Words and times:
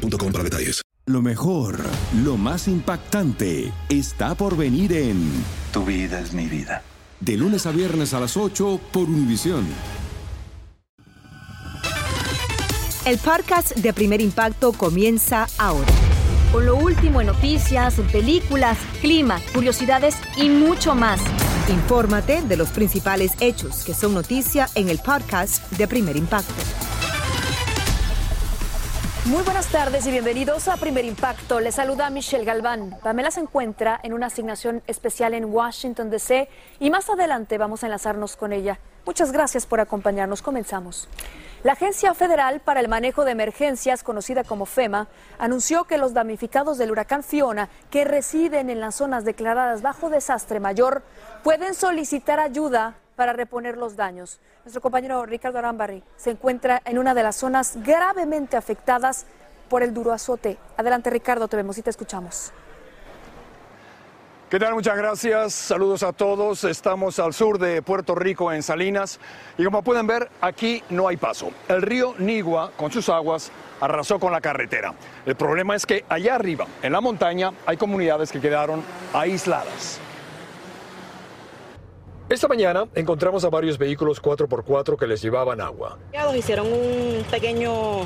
boostmobile.com 0.00 0.32
para 0.32 0.44
detalles. 0.44 0.82
Lo 1.06 1.22
mejor, 1.22 1.80
lo 2.22 2.36
más 2.36 2.68
impactante, 2.68 3.72
está 3.88 4.34
por 4.34 4.56
venir 4.56 4.92
en 4.92 5.30
Tu 5.72 5.84
vida 5.84 6.20
es 6.20 6.32
mi 6.32 6.46
vida. 6.46 6.82
De 7.20 7.36
lunes 7.36 7.66
a 7.66 7.72
viernes 7.72 8.14
a 8.14 8.20
las 8.20 8.36
8 8.36 8.80
por 8.92 9.08
Univisión. 9.08 9.66
El 13.04 13.18
podcast 13.18 13.74
de 13.76 13.92
Primer 13.92 14.20
Impacto 14.20 14.72
comienza 14.72 15.48
ahora. 15.58 15.88
Con 16.52 16.66
lo 16.66 16.76
último 16.76 17.20
en 17.20 17.28
noticias, 17.28 17.94
películas, 18.12 18.78
clima, 19.00 19.40
curiosidades 19.54 20.16
y 20.36 20.48
mucho 20.48 20.94
más. 20.94 21.20
Infórmate 21.68 22.42
de 22.42 22.56
los 22.56 22.68
principales 22.70 23.32
hechos 23.40 23.84
que 23.84 23.94
son 23.94 24.14
noticia 24.14 24.68
en 24.74 24.88
el 24.88 24.98
podcast 24.98 25.70
de 25.72 25.88
Primer 25.88 26.16
Impacto. 26.16 26.52
Muy 29.26 29.42
buenas 29.42 29.66
tardes 29.66 30.06
y 30.06 30.10
bienvenidos 30.10 30.66
a 30.66 30.78
Primer 30.78 31.04
Impacto. 31.04 31.60
Les 31.60 31.74
saluda 31.74 32.08
Michelle 32.08 32.46
Galván. 32.46 32.98
Pamela 33.02 33.30
se 33.30 33.40
encuentra 33.40 34.00
en 34.02 34.14
una 34.14 34.26
asignación 34.26 34.82
especial 34.86 35.34
en 35.34 35.44
Washington, 35.44 36.08
D.C. 36.08 36.48
y 36.78 36.88
más 36.88 37.10
adelante 37.10 37.58
vamos 37.58 37.82
a 37.82 37.86
enlazarnos 37.86 38.36
con 38.36 38.54
ella. 38.54 38.78
Muchas 39.04 39.30
gracias 39.30 39.66
por 39.66 39.78
acompañarnos. 39.78 40.40
Comenzamos. 40.40 41.06
La 41.64 41.72
Agencia 41.72 42.14
Federal 42.14 42.60
para 42.60 42.80
el 42.80 42.88
Manejo 42.88 43.26
de 43.26 43.32
Emergencias, 43.32 44.02
conocida 44.02 44.42
como 44.42 44.64
FEMA, 44.64 45.08
anunció 45.38 45.84
que 45.84 45.98
los 45.98 46.14
damnificados 46.14 46.78
del 46.78 46.90
huracán 46.90 47.22
Fiona 47.22 47.68
que 47.90 48.06
residen 48.06 48.70
en 48.70 48.80
las 48.80 48.94
zonas 48.94 49.26
declaradas 49.26 49.82
bajo 49.82 50.08
desastre 50.08 50.60
mayor 50.60 51.02
pueden 51.44 51.74
solicitar 51.74 52.40
ayuda 52.40 52.94
para 53.20 53.34
reponer 53.34 53.76
los 53.76 53.96
daños. 53.96 54.40
Nuestro 54.64 54.80
compañero 54.80 55.26
Ricardo 55.26 55.58
Arambarri 55.58 56.02
se 56.16 56.30
encuentra 56.30 56.80
en 56.86 56.96
una 56.96 57.12
de 57.12 57.22
las 57.22 57.36
zonas 57.36 57.76
gravemente 57.84 58.56
afectadas 58.56 59.26
por 59.68 59.82
el 59.82 59.92
duro 59.92 60.14
azote. 60.14 60.56
Adelante 60.78 61.10
Ricardo, 61.10 61.46
te 61.46 61.54
vemos 61.54 61.76
y 61.76 61.82
te 61.82 61.90
escuchamos. 61.90 62.50
¿Qué 64.48 64.58
tal? 64.58 64.72
Muchas 64.72 64.96
gracias. 64.96 65.52
Saludos 65.52 66.02
a 66.02 66.14
todos. 66.14 66.64
Estamos 66.64 67.18
al 67.18 67.34
sur 67.34 67.58
de 67.58 67.82
Puerto 67.82 68.14
Rico, 68.14 68.50
en 68.52 68.62
Salinas. 68.62 69.20
Y 69.58 69.64
como 69.64 69.82
pueden 69.82 70.06
ver, 70.06 70.30
aquí 70.40 70.82
no 70.88 71.06
hay 71.06 71.18
paso. 71.18 71.50
El 71.68 71.82
río 71.82 72.14
Nigua, 72.16 72.72
con 72.74 72.90
sus 72.90 73.10
aguas, 73.10 73.52
arrasó 73.82 74.18
con 74.18 74.32
la 74.32 74.40
carretera. 74.40 74.94
El 75.26 75.36
problema 75.36 75.76
es 75.76 75.84
que 75.84 76.06
allá 76.08 76.36
arriba, 76.36 76.66
en 76.80 76.92
la 76.92 77.02
montaña, 77.02 77.52
hay 77.66 77.76
comunidades 77.76 78.32
que 78.32 78.40
quedaron 78.40 78.82
aisladas. 79.12 80.00
Esta 82.30 82.46
mañana 82.46 82.86
encontramos 82.94 83.44
a 83.44 83.50
varios 83.50 83.76
vehículos 83.76 84.22
4x4 84.22 84.96
que 84.96 85.04
les 85.08 85.20
llevaban 85.20 85.60
agua. 85.60 85.98
Hicieron 86.36 86.72
un 86.72 87.24
pequeño, 87.28 88.02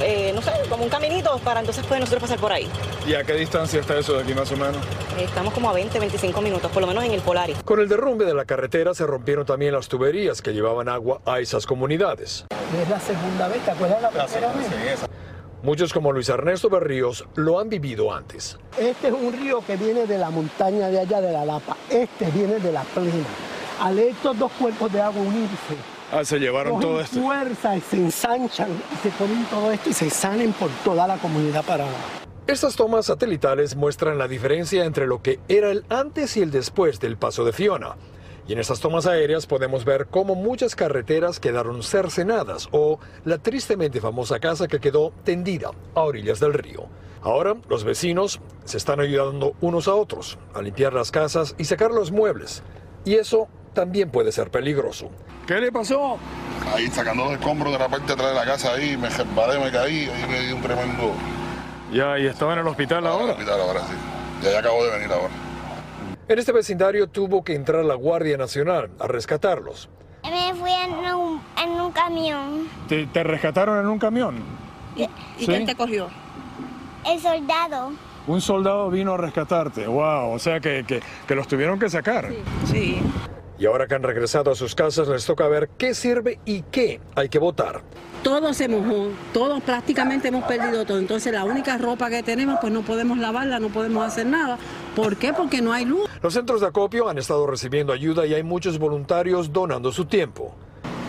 eh, 0.00 0.30
no 0.32 0.40
sé, 0.40 0.52
como 0.68 0.84
un 0.84 0.88
caminito 0.88 1.36
para 1.40 1.58
entonces 1.58 1.84
poder 1.84 2.02
nosotros 2.02 2.22
pasar 2.22 2.38
por 2.38 2.52
ahí. 2.52 2.68
¿Y 3.08 3.14
a 3.14 3.24
qué 3.24 3.32
distancia 3.32 3.80
está 3.80 3.98
eso 3.98 4.12
de 4.12 4.22
aquí 4.22 4.32
más 4.32 4.52
o 4.52 4.56
menos? 4.56 4.76
Estamos 5.18 5.52
como 5.52 5.68
a 5.68 5.72
20, 5.72 5.98
25 5.98 6.40
minutos, 6.40 6.70
por 6.70 6.82
lo 6.82 6.86
menos 6.86 7.02
en 7.02 7.10
el 7.10 7.20
Polaris. 7.20 7.60
Con 7.64 7.80
el 7.80 7.88
derrumbe 7.88 8.24
de 8.24 8.32
la 8.32 8.44
carretera 8.44 8.94
se 8.94 9.04
rompieron 9.04 9.44
también 9.44 9.74
las 9.74 9.88
tuberías 9.88 10.40
que 10.40 10.52
llevaban 10.52 10.88
agua 10.88 11.20
a 11.26 11.40
esas 11.40 11.66
comunidades. 11.66 12.44
Es 12.80 12.88
la 12.88 13.00
segunda 13.00 13.48
vez, 13.48 13.58
¿te 13.64 13.72
acuerdas 13.72 14.02
la 14.02 14.10
primera 14.10 14.52
vez? 14.52 15.00
Muchos 15.62 15.92
como 15.92 16.12
Luis 16.12 16.28
Ernesto 16.30 16.70
Berríos 16.70 17.26
lo 17.34 17.60
han 17.60 17.68
vivido 17.68 18.12
antes. 18.14 18.56
Este 18.78 19.08
es 19.08 19.14
un 19.14 19.32
río 19.32 19.62
que 19.66 19.76
viene 19.76 20.06
de 20.06 20.16
la 20.16 20.30
montaña 20.30 20.88
de 20.88 21.00
allá 21.00 21.20
de 21.20 21.32
la 21.32 21.44
Lapa. 21.44 21.76
Este 21.90 22.30
viene 22.30 22.58
de 22.60 22.72
la 22.72 22.82
plena. 22.82 23.26
Al 23.80 23.98
estos 23.98 24.38
dos 24.38 24.50
cuerpos 24.58 24.90
de 24.92 25.00
agua 25.02 25.20
unirse, 25.22 25.76
Ah, 26.12 26.24
se 26.24 26.38
llevaron 26.40 26.80
todo 26.80 27.00
esto. 27.00 27.20
fuerza 27.20 27.76
y 27.76 27.80
se 27.82 27.96
ensanchan 27.96 28.68
y 28.70 28.96
se 29.02 29.10
ponen 29.10 29.44
todo 29.44 29.70
esto 29.70 29.90
y 29.90 29.92
se 29.92 30.10
salen 30.10 30.52
por 30.54 30.68
toda 30.82 31.06
la 31.06 31.16
comunidad 31.18 31.64
para 31.64 31.84
Estas 32.48 32.74
tomas 32.74 33.06
satelitales 33.06 33.76
muestran 33.76 34.18
la 34.18 34.26
diferencia 34.26 34.84
entre 34.84 35.06
lo 35.06 35.22
que 35.22 35.38
era 35.46 35.70
el 35.70 35.84
antes 35.88 36.36
y 36.36 36.42
el 36.42 36.50
después 36.50 36.98
del 36.98 37.16
paso 37.16 37.44
de 37.44 37.52
Fiona. 37.52 37.94
Y 38.50 38.52
en 38.54 38.58
estas 38.58 38.80
tomas 38.80 39.06
aéreas 39.06 39.46
podemos 39.46 39.84
ver 39.84 40.08
cómo 40.08 40.34
muchas 40.34 40.74
carreteras 40.74 41.38
quedaron 41.38 41.84
cercenadas 41.84 42.68
o 42.72 42.98
la 43.24 43.38
tristemente 43.38 44.00
famosa 44.00 44.40
casa 44.40 44.66
que 44.66 44.80
quedó 44.80 45.12
tendida 45.22 45.70
a 45.94 46.00
orillas 46.00 46.40
del 46.40 46.54
río. 46.54 46.88
Ahora 47.22 47.54
los 47.68 47.84
vecinos 47.84 48.40
se 48.64 48.78
están 48.78 48.98
ayudando 48.98 49.54
unos 49.60 49.86
a 49.86 49.94
otros 49.94 50.36
a 50.52 50.62
limpiar 50.62 50.92
las 50.94 51.12
casas 51.12 51.54
y 51.58 51.64
sacar 51.64 51.92
los 51.92 52.10
muebles. 52.10 52.64
Y 53.04 53.14
eso 53.14 53.46
también 53.72 54.10
puede 54.10 54.32
ser 54.32 54.50
peligroso. 54.50 55.10
¿Qué 55.46 55.60
le 55.60 55.70
pasó? 55.70 56.18
Ahí 56.74 56.88
sacando 56.88 57.26
los 57.26 57.34
escombros 57.34 57.72
de 57.72 57.78
la 57.78 57.88
parte 57.88 58.08
de 58.08 58.12
atrás 58.14 58.30
de 58.30 58.34
la 58.34 58.46
casa 58.46 58.72
ahí, 58.72 58.96
me 58.96 59.10
resbalé, 59.10 59.60
me 59.60 59.70
caí, 59.70 60.08
ahí 60.08 60.28
me 60.28 60.40
dio 60.40 60.56
un 60.56 60.62
tremendo... 60.62 61.12
Ya, 61.92 62.18
y 62.18 62.26
estaba 62.26 62.54
en 62.54 62.58
el 62.58 62.66
hospital 62.66 62.98
En 62.98 63.04
el 63.04 63.12
ahora. 63.12 63.32
hospital 63.34 63.60
ahora 63.60 63.80
sí. 63.82 63.94
Ya, 64.42 64.50
ya 64.50 64.58
acabo 64.58 64.82
de 64.82 64.90
venir 64.90 65.12
ahora. 65.12 65.49
En 66.30 66.38
este 66.38 66.52
vecindario 66.52 67.08
tuvo 67.08 67.42
que 67.42 67.56
entrar 67.56 67.84
la 67.84 67.96
Guardia 67.96 68.36
Nacional 68.36 68.88
a 69.00 69.08
rescatarlos. 69.08 69.88
Me 70.22 70.54
fui 70.54 70.70
en 70.70 70.92
un, 71.12 71.40
en 71.60 71.70
un 71.80 71.90
camión. 71.90 72.68
¿Te, 72.88 73.04
te 73.08 73.24
rescataron 73.24 73.80
en 73.80 73.88
un 73.88 73.98
camión? 73.98 74.36
¿Y, 74.94 75.06
Sí. 75.40 75.46
quién 75.46 75.66
te 75.66 75.74
cogió? 75.74 76.06
El 77.04 77.18
soldado. 77.18 77.90
Un 78.28 78.40
soldado 78.40 78.90
vino 78.90 79.14
a 79.14 79.16
rescatarte. 79.16 79.88
Wow, 79.88 80.30
o 80.30 80.38
sea 80.38 80.60
que, 80.60 80.84
que- 80.86 81.02
que 81.26 81.34
los 81.34 81.48
tuvieron 81.48 81.80
que 81.80 81.90
sacar. 81.90 82.28
Sí. 82.66 83.00
Y 83.58 83.66
ahora 83.66 83.88
que 83.88 83.96
han 83.96 84.04
regresado 84.04 84.52
a 84.52 84.54
sus 84.54 84.76
casas, 84.76 85.08
les 85.08 85.26
toca 85.26 85.48
ver 85.48 85.68
qué 85.76 85.94
sirve 85.94 86.38
y 86.44 86.62
qué 86.62 87.00
hay 87.16 87.28
que 87.28 87.40
votar. 87.40 87.82
Todo 88.22 88.52
se 88.54 88.68
mojó, 88.68 89.08
todos 89.32 89.62
prácticamente 89.62 90.28
hemos 90.28 90.44
perdido 90.44 90.84
todo. 90.84 90.98
Entonces 90.98 91.32
la 91.32 91.42
única 91.44 91.76
ropa 91.78 92.08
que 92.08 92.22
tenemos, 92.22 92.58
pues 92.60 92.72
no 92.72 92.82
podemos 92.82 93.18
lavarla, 93.18 93.58
no 93.58 93.68
podemos 93.68 94.04
hacer 94.06 94.26
nada. 94.26 94.58
¿Por 94.94 95.16
qué? 95.16 95.32
Porque 95.32 95.62
no 95.62 95.72
hay 95.72 95.84
luz. 95.84 96.08
Los 96.22 96.34
centros 96.34 96.60
de 96.60 96.66
acopio 96.66 97.08
han 97.08 97.18
estado 97.18 97.46
recibiendo 97.46 97.92
ayuda 97.92 98.26
y 98.26 98.34
hay 98.34 98.42
muchos 98.42 98.78
voluntarios 98.78 99.52
donando 99.52 99.92
su 99.92 100.04
tiempo. 100.04 100.54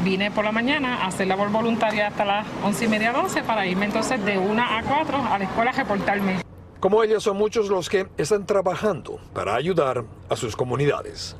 Vine 0.03 0.31
por 0.31 0.43
la 0.43 0.51
mañana 0.51 1.03
a 1.03 1.07
hacer 1.07 1.27
labor 1.27 1.49
voluntaria 1.51 2.07
hasta 2.07 2.25
las 2.25 2.47
once 2.63 2.85
y 2.85 2.87
media, 2.87 3.11
12 3.11 3.43
para 3.43 3.65
irme 3.65 3.85
entonces 3.85 4.23
de 4.23 4.37
una 4.37 4.77
a 4.77 4.83
cuatro 4.83 5.17
a 5.17 5.37
la 5.37 5.45
escuela 5.45 5.71
a 5.71 5.73
reportarme. 5.73 6.41
Como 6.79 7.03
ellas 7.03 7.21
son 7.23 7.37
muchos 7.37 7.69
los 7.69 7.89
que 7.89 8.07
están 8.17 8.45
trabajando 8.45 9.19
para 9.33 9.55
ayudar 9.55 10.03
a 10.29 10.35
sus 10.35 10.55
comunidades. 10.55 11.35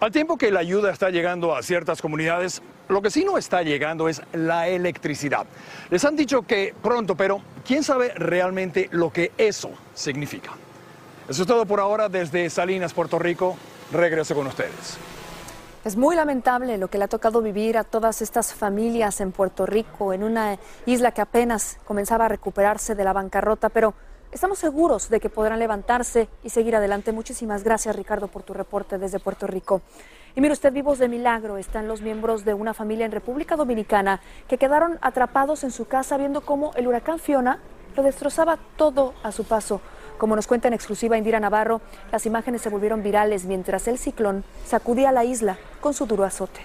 Al 0.00 0.12
tiempo 0.12 0.36
que 0.36 0.50
la 0.50 0.60
ayuda 0.60 0.92
está 0.92 1.08
llegando 1.08 1.56
a 1.56 1.62
ciertas 1.62 2.02
comunidades, 2.02 2.60
lo 2.88 3.00
que 3.00 3.10
sí 3.10 3.24
no 3.24 3.38
está 3.38 3.62
llegando 3.62 4.10
es 4.10 4.20
la 4.34 4.68
electricidad. 4.68 5.46
Les 5.88 6.04
han 6.04 6.16
dicho 6.16 6.42
que 6.42 6.74
pronto, 6.82 7.14
pero 7.14 7.40
¿quién 7.66 7.82
sabe 7.82 8.12
realmente 8.14 8.88
lo 8.92 9.10
que 9.10 9.32
eso 9.38 9.70
significa? 9.94 10.52
Eso 11.28 11.42
es 11.42 11.48
todo 11.48 11.66
por 11.66 11.80
ahora 11.80 12.08
desde 12.08 12.48
Salinas, 12.50 12.94
Puerto 12.94 13.18
Rico. 13.18 13.56
Regreso 13.90 14.34
con 14.36 14.46
ustedes. 14.46 14.96
Es 15.84 15.96
muy 15.96 16.14
lamentable 16.14 16.78
lo 16.78 16.88
que 16.88 16.98
le 16.98 17.04
ha 17.04 17.08
tocado 17.08 17.42
vivir 17.42 17.78
a 17.78 17.84
todas 17.84 18.22
estas 18.22 18.54
familias 18.54 19.20
en 19.20 19.32
Puerto 19.32 19.66
Rico, 19.66 20.12
en 20.12 20.22
una 20.22 20.58
isla 20.84 21.10
que 21.12 21.20
apenas 21.20 21.78
comenzaba 21.84 22.26
a 22.26 22.28
recuperarse 22.28 22.94
de 22.94 23.02
la 23.02 23.12
bancarrota, 23.12 23.68
pero 23.70 23.94
estamos 24.30 24.58
seguros 24.58 25.08
de 25.08 25.18
que 25.18 25.28
podrán 25.28 25.58
levantarse 25.58 26.28
y 26.44 26.50
seguir 26.50 26.76
adelante. 26.76 27.10
Muchísimas 27.10 27.64
gracias, 27.64 27.96
Ricardo, 27.96 28.28
por 28.28 28.44
tu 28.44 28.54
reporte 28.54 28.96
desde 28.96 29.18
Puerto 29.18 29.48
Rico. 29.48 29.82
Y 30.36 30.40
mire 30.40 30.52
usted, 30.52 30.72
vivos 30.72 30.98
de 30.98 31.08
milagro 31.08 31.56
están 31.56 31.88
los 31.88 32.02
miembros 32.02 32.44
de 32.44 32.54
una 32.54 32.72
familia 32.72 33.04
en 33.04 33.12
República 33.12 33.56
Dominicana 33.56 34.20
que 34.46 34.58
quedaron 34.58 34.98
atrapados 35.02 35.64
en 35.64 35.72
su 35.72 35.86
casa 35.86 36.18
viendo 36.18 36.42
cómo 36.42 36.72
el 36.76 36.86
huracán 36.86 37.18
Fiona 37.18 37.60
lo 37.96 38.02
destrozaba 38.02 38.58
todo 38.76 39.14
a 39.24 39.32
su 39.32 39.44
paso. 39.44 39.80
Como 40.18 40.34
nos 40.34 40.46
cuenta 40.46 40.68
en 40.68 40.74
exclusiva 40.74 41.18
Indira 41.18 41.40
Navarro, 41.40 41.80
las 42.10 42.24
imágenes 42.26 42.62
se 42.62 42.70
volvieron 42.70 43.02
virales 43.02 43.44
mientras 43.44 43.86
el 43.88 43.98
ciclón 43.98 44.44
sacudía 44.64 45.12
la 45.12 45.24
isla 45.24 45.58
con 45.80 45.94
su 45.94 46.06
duro 46.06 46.24
azote. 46.24 46.60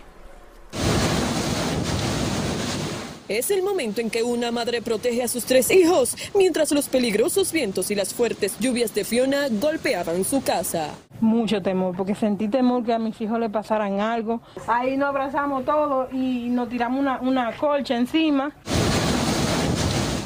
Es 3.28 3.50
el 3.50 3.64
momento 3.64 4.02
en 4.02 4.10
que 4.10 4.24
una 4.24 4.52
madre 4.52 4.82
protege 4.82 5.24
a 5.24 5.28
sus 5.30 5.46
tres 5.46 5.72
hijos, 5.72 6.18
mientras 6.36 6.70
los 6.74 6.90
peligrosos 6.90 7.54
vientos 7.54 7.90
y 7.90 7.96
las 7.96 8.14
fuertes 8.14 8.60
lluvias 8.60 8.94
de 8.94 9.06
Fiona 9.06 9.48
golpeaban 9.50 10.26
su 10.26 10.44
casa. 10.44 10.90
Mucho 11.22 11.62
temor, 11.62 11.96
porque 11.96 12.14
sentí 12.14 12.50
temor 12.50 12.84
que 12.84 12.92
a 12.94 13.00
mis 13.00 13.22
hijos 13.22 13.40
le 13.40 13.50
pasaran 13.50 14.02
algo. 14.02 14.42
Ahí 14.68 14.98
nos 14.98 15.10
abrazamos 15.10 15.64
todos 15.64 16.12
y 16.12 16.50
nos 16.50 16.68
tiramos 16.68 17.00
una, 17.00 17.22
una 17.22 17.56
colcha 17.56 17.96
encima. 17.96 18.54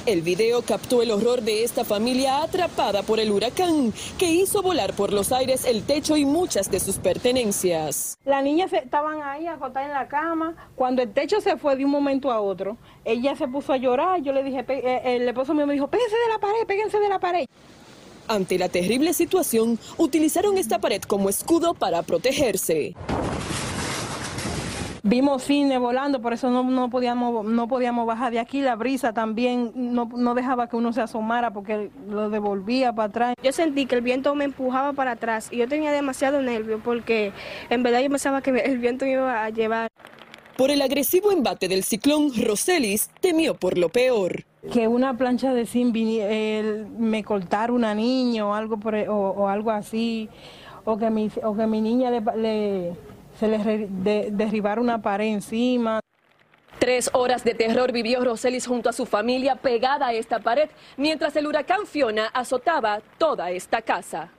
El 0.06 0.22
video 0.22 0.62
captó 0.62 1.02
el 1.02 1.10
horror 1.10 1.42
de 1.42 1.64
esta 1.64 1.84
familia 1.84 2.44
atrapada 2.44 3.02
por 3.02 3.20
el 3.20 3.32
huracán, 3.32 3.92
que 4.20 4.30
hizo 4.30 4.62
volar 4.62 4.94
por 4.94 5.12
los 5.12 5.32
aires 5.32 5.66
el 5.66 5.82
techo 5.82 6.16
y 6.16 6.26
muchas 6.26 6.70
de 6.70 6.80
sus 6.80 6.98
pertenencias. 6.98 8.16
Las 8.24 8.44
niñas 8.44 8.72
estaban 8.72 9.24
ahí 9.24 9.48
acostadas 9.48 9.88
en 9.88 9.96
la 9.96 10.08
cama. 10.08 10.56
Cuando 10.76 11.02
el 11.02 11.12
techo 11.12 11.42
se 11.42 11.58
fue 11.58 11.76
de 11.76 11.86
un 11.86 11.92
momento 11.92 12.32
a 12.32 12.40
otro, 12.40 12.78
ella 13.04 13.36
se 13.36 13.48
puso 13.48 13.74
a 13.74 13.78
llorar. 13.78 14.22
Yo 14.22 14.32
le 14.32 14.44
dije, 14.44 14.64
eh, 14.68 15.02
el 15.16 15.28
esposo 15.28 15.56
mío 15.56 15.66
me 15.66 15.74
dijo, 15.74 15.88
péguense 15.88 16.16
de 16.16 16.34
la 16.34 16.40
pared, 16.40 16.68
péguense 16.68 17.00
de 17.00 17.10
la 17.10 17.20
pared. 17.20 17.46
Ante 18.28 18.60
la 18.60 18.70
terrible 18.70 19.12
situación, 19.14 19.80
utilizaron 19.98 20.60
esta 20.60 20.78
pared 20.80 21.02
como 21.02 21.30
escudo 21.30 21.74
para 21.74 22.04
protegerse. 22.04 22.94
Vimos 25.08 25.44
cine 25.44 25.78
volando, 25.78 26.20
por 26.20 26.34
eso 26.34 26.50
no, 26.50 26.90
podíamos, 26.90 27.46
no 27.46 27.68
podíamos 27.68 28.08
bajar 28.08 28.32
de 28.32 28.40
aquí. 28.40 28.62
La 28.62 28.76
brisa 28.76 29.14
también 29.14 29.72
no, 29.76 30.10
no, 30.16 30.34
dejaba 30.34 30.68
que 30.68 30.78
uno 30.78 30.94
se 30.94 31.02
asomara 31.02 31.52
porque 31.52 31.92
lo 32.10 32.32
devolvía 32.32 32.92
para 32.92 33.10
atrás. 33.10 33.36
Yo 33.44 33.52
sentí 33.52 33.86
que 33.86 33.94
el 33.94 34.02
viento 34.02 34.34
me 34.34 34.46
empujaba 34.46 34.94
para 34.94 35.12
atrás 35.12 35.50
y 35.52 35.58
yo 35.58 35.68
tenía 35.68 35.92
demasiado 35.92 36.42
nervio 36.42 36.82
porque 36.84 37.34
en 37.70 37.84
verdad 37.84 38.02
yo 38.02 38.10
pensaba 38.10 38.42
que 38.42 38.50
el 38.50 38.80
viento 38.80 39.06
me 39.06 39.12
iba 39.12 39.44
a 39.44 39.52
llevar. 39.52 39.90
Por 40.58 40.72
el 40.72 40.82
agresivo 40.82 41.32
embate 41.32 41.68
del 41.68 41.84
ciclón, 41.84 42.32
Roselis 42.44 43.12
temió 43.22 43.54
por 43.54 43.78
lo 43.78 43.90
peor. 43.90 44.46
Que 44.74 44.88
una 44.88 45.16
plancha 45.16 45.54
de 45.54 45.68
zinc 45.68 45.96
me 46.98 47.24
cortara 47.24 47.72
una 47.72 47.94
niña 47.94 48.48
o 48.48 48.56
algo, 48.56 48.78
por, 48.78 48.96
e, 48.96 49.08
o, 49.08 49.48
algo 49.50 49.70
así, 49.70 50.30
o 50.84 50.98
que 50.98 51.12
mi, 51.12 51.30
o 51.44 51.56
que 51.56 51.68
mi 51.68 51.80
niña 51.80 52.10
le 52.10 52.96
se 53.40 53.48
les 53.48 53.66
derribar 54.38 54.80
una 54.80 55.02
pared 55.02 55.28
encima. 55.28 56.00
Tres 56.80 57.10
horas 57.14 57.44
de 57.44 57.54
terror 57.54 57.92
vivió 57.92 58.24
Roselis 58.24 58.68
junto 58.68 58.90
a 58.90 58.94
su 58.94 59.06
familia 59.06 59.56
pegada 59.56 60.08
a 60.08 60.14
esta 60.14 60.40
pared 60.40 60.70
mientras 60.98 61.36
el 61.36 61.48
huracán 61.48 61.88
Fiona 61.88 62.28
azotaba 62.28 63.02
toda 63.18 63.52
esta 63.52 63.82
casa. 63.82 64.32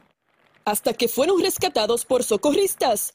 Hasta 0.65 0.93
que 0.93 1.09
fueron 1.09 1.41
rescatados 1.41 2.05
por 2.05 2.25
socorristas. 2.25 3.15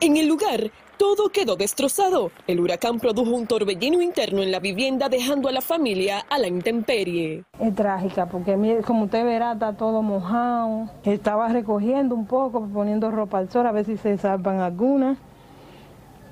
En 0.00 0.16
el 0.16 0.28
lugar, 0.28 0.70
todo 1.00 1.30
quedó 1.30 1.56
destrozado. 1.56 2.30
El 2.46 2.60
huracán 2.60 3.00
produjo 3.00 3.30
un 3.30 3.46
torbellino 3.46 4.02
interno 4.02 4.42
en 4.42 4.52
la 4.52 4.60
vivienda, 4.60 5.08
dejando 5.08 5.48
a 5.48 5.52
la 5.52 5.62
familia 5.62 6.26
a 6.28 6.38
la 6.38 6.46
intemperie. 6.46 7.42
Es 7.58 7.74
trágica 7.74 8.26
porque, 8.26 8.82
como 8.86 9.04
usted 9.04 9.24
verá, 9.24 9.52
está 9.54 9.72
todo 9.72 10.02
mojado. 10.02 10.90
Estaba 11.04 11.48
recogiendo 11.48 12.14
un 12.14 12.26
poco, 12.26 12.68
poniendo 12.70 13.10
ropa 13.10 13.38
al 13.38 13.50
sol, 13.50 13.66
a 13.66 13.72
ver 13.72 13.86
si 13.86 13.96
se 13.96 14.18
salvan 14.18 14.60
algunas. 14.60 15.16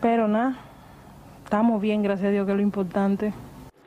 Pero 0.03 0.29
nada, 0.29 0.59
estamos 1.45 1.81
bien, 1.81 2.03
gracias 2.03 2.29
a 2.29 2.33
Dios, 2.33 2.45
que 2.45 2.53
es 2.53 2.57
lo 2.57 2.63
importante. 2.63 3.33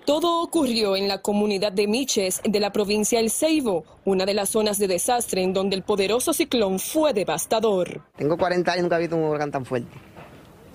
Todo 0.03 0.41
ocurrió 0.41 0.95
en 0.95 1.07
la 1.07 1.21
comunidad 1.21 1.71
de 1.71 1.87
Miches 1.87 2.41
de 2.43 2.59
la 2.59 2.71
provincia 2.71 3.19
El 3.19 3.29
Ceibo, 3.29 3.85
una 4.03 4.25
de 4.25 4.33
las 4.33 4.49
zonas 4.49 4.79
de 4.79 4.87
desastre 4.87 5.43
en 5.43 5.53
donde 5.53 5.75
el 5.75 5.83
poderoso 5.83 6.33
ciclón 6.33 6.79
fue 6.79 7.13
devastador. 7.13 8.01
Tengo 8.17 8.35
40 8.35 8.71
años, 8.71 8.81
nunca 8.81 8.97
he 8.97 9.01
visto 9.01 9.15
un 9.15 9.25
huracán 9.25 9.51
tan 9.51 9.63
fuerte. 9.63 10.10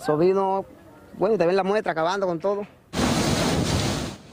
Eso 0.07 0.17
vino, 0.17 0.65
bueno, 1.19 1.37
te 1.37 1.45
ven 1.45 1.57
la 1.57 1.65
muestra 1.65 1.91
acabando 1.91 2.29
con 2.29 2.39
todo. 2.39 2.65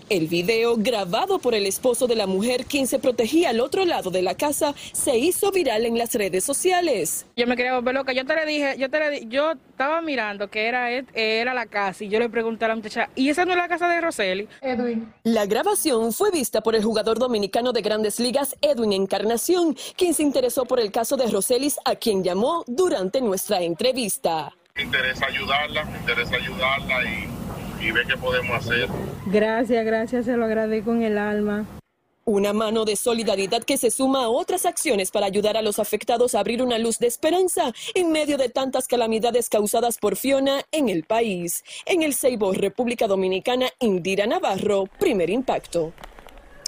El 0.07 0.27
video, 0.27 0.75
grabado 0.77 1.39
por 1.39 1.55
el 1.55 1.65
esposo 1.65 2.05
de 2.05 2.15
la 2.15 2.27
mujer, 2.27 2.65
quien 2.65 2.85
se 2.85 2.99
protegía 2.99 3.49
al 3.49 3.59
otro 3.59 3.83
lado 3.83 4.11
de 4.11 4.21
la 4.21 4.35
casa, 4.35 4.75
se 4.91 5.17
hizo 5.17 5.51
viral 5.51 5.87
en 5.87 5.97
las 5.97 6.13
redes 6.13 6.43
sociales. 6.43 7.25
Yo 7.35 7.47
me 7.47 7.55
quería 7.55 7.73
volver 7.73 7.95
loca. 7.95 8.13
Yo 8.13 8.23
te 8.23 8.35
le 8.35 8.45
dije, 8.45 8.75
yo 8.77 8.87
te 8.91 8.99
le 8.99 9.25
yo 9.25 9.53
estaba 9.53 9.99
mirando 10.03 10.47
que 10.47 10.67
era, 10.67 10.91
era 10.91 11.55
la 11.55 11.65
casa 11.65 12.03
y 12.03 12.09
yo 12.09 12.19
le 12.19 12.29
pregunté 12.29 12.65
a 12.65 12.67
la 12.67 12.75
muchacha, 12.75 13.09
¿y 13.15 13.29
esa 13.29 13.43
no 13.43 13.53
es 13.53 13.57
la 13.57 13.67
casa 13.67 13.87
de 13.87 13.99
Roseli? 13.99 14.47
Edwin. 14.61 15.11
La 15.23 15.47
grabación 15.47 16.13
fue 16.13 16.29
vista 16.29 16.61
por 16.61 16.75
el 16.75 16.83
jugador 16.83 17.17
dominicano 17.17 17.73
de 17.73 17.81
Grandes 17.81 18.19
Ligas, 18.19 18.55
Edwin 18.61 18.93
Encarnación, 18.93 19.75
quien 19.97 20.13
se 20.13 20.21
interesó 20.21 20.65
por 20.65 20.79
el 20.79 20.91
caso 20.91 21.17
de 21.17 21.25
Roselis, 21.25 21.79
a 21.83 21.95
quien 21.95 22.23
llamó 22.23 22.63
durante 22.67 23.21
nuestra 23.21 23.63
entrevista. 23.63 24.53
Me 24.75 24.81
interesa 24.81 25.27
ayudarla, 25.27 25.85
me 25.85 25.99
interesa 25.99 26.35
ayudarla 26.35 27.03
y, 27.79 27.91
ver 27.91 28.07
qué 28.07 28.17
podemos 28.17 28.57
hacer. 28.57 28.87
Gracias, 29.27 29.85
gracias, 29.85 30.25
se 30.25 30.35
lo 30.35 30.45
agradezco 30.45 30.89
con 30.89 31.03
el 31.03 31.19
alma. 31.19 31.67
Una 32.25 32.53
mano 32.53 32.83
de 32.83 32.95
solidaridad 32.95 33.63
que 33.63 33.77
se 33.77 33.91
suma 33.91 34.23
a 34.23 34.29
otras 34.29 34.65
acciones 34.65 35.11
para 35.11 35.27
ayudar 35.27 35.57
a 35.57 35.61
los 35.61 35.77
afectados 35.77 36.33
a 36.33 36.39
abrir 36.39 36.63
una 36.63 36.79
luz 36.79 36.97
de 36.97 37.05
esperanza 37.05 37.71
en 37.93 38.11
medio 38.11 38.37
de 38.37 38.49
tantas 38.49 38.87
calamidades 38.87 39.47
causadas 39.47 39.99
por 39.99 40.15
Fiona 40.15 40.63
en 40.71 40.89
el 40.89 41.03
país. 41.03 41.63
En 41.85 42.01
el 42.01 42.15
Ceibo, 42.15 42.51
República 42.51 43.05
Dominicana, 43.05 43.69
Indira 43.79 44.25
Navarro, 44.25 44.85
primer 44.97 45.29
impacto. 45.29 45.93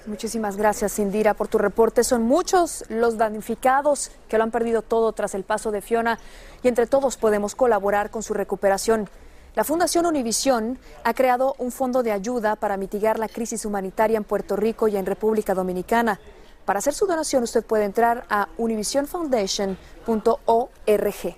Muchísimas 0.07 0.55
gracias, 0.55 0.99
Indira, 0.99 1.33
por 1.33 1.47
tu 1.47 1.57
reporte. 1.57 2.03
Son 2.03 2.21
muchos 2.21 2.85
los 2.89 3.17
damnificados 3.17 4.11
que 4.27 4.37
lo 4.37 4.43
han 4.43 4.51
perdido 4.51 4.83
todo 4.83 5.11
tras 5.13 5.33
el 5.33 5.43
paso 5.43 5.71
de 5.71 5.81
Fiona 5.81 6.19
y 6.61 6.67
entre 6.67 6.85
todos 6.85 7.17
podemos 7.17 7.55
colaborar 7.55 8.11
con 8.11 8.21
su 8.21 8.35
recuperación. 8.35 9.09
La 9.55 9.63
Fundación 9.63 10.05
Univisión 10.05 10.77
ha 11.03 11.15
creado 11.15 11.55
un 11.57 11.71
fondo 11.71 12.03
de 12.03 12.11
ayuda 12.11 12.55
para 12.55 12.77
mitigar 12.77 13.17
la 13.17 13.27
crisis 13.27 13.65
humanitaria 13.65 14.17
en 14.17 14.23
Puerto 14.23 14.55
Rico 14.55 14.87
y 14.87 14.95
en 14.95 15.07
República 15.07 15.55
Dominicana. 15.55 16.19
Para 16.65 16.77
hacer 16.79 16.93
su 16.93 17.07
donación 17.07 17.41
usted 17.41 17.65
puede 17.65 17.85
entrar 17.85 18.25
a 18.29 18.49
univisionfoundation.org. 18.57 21.35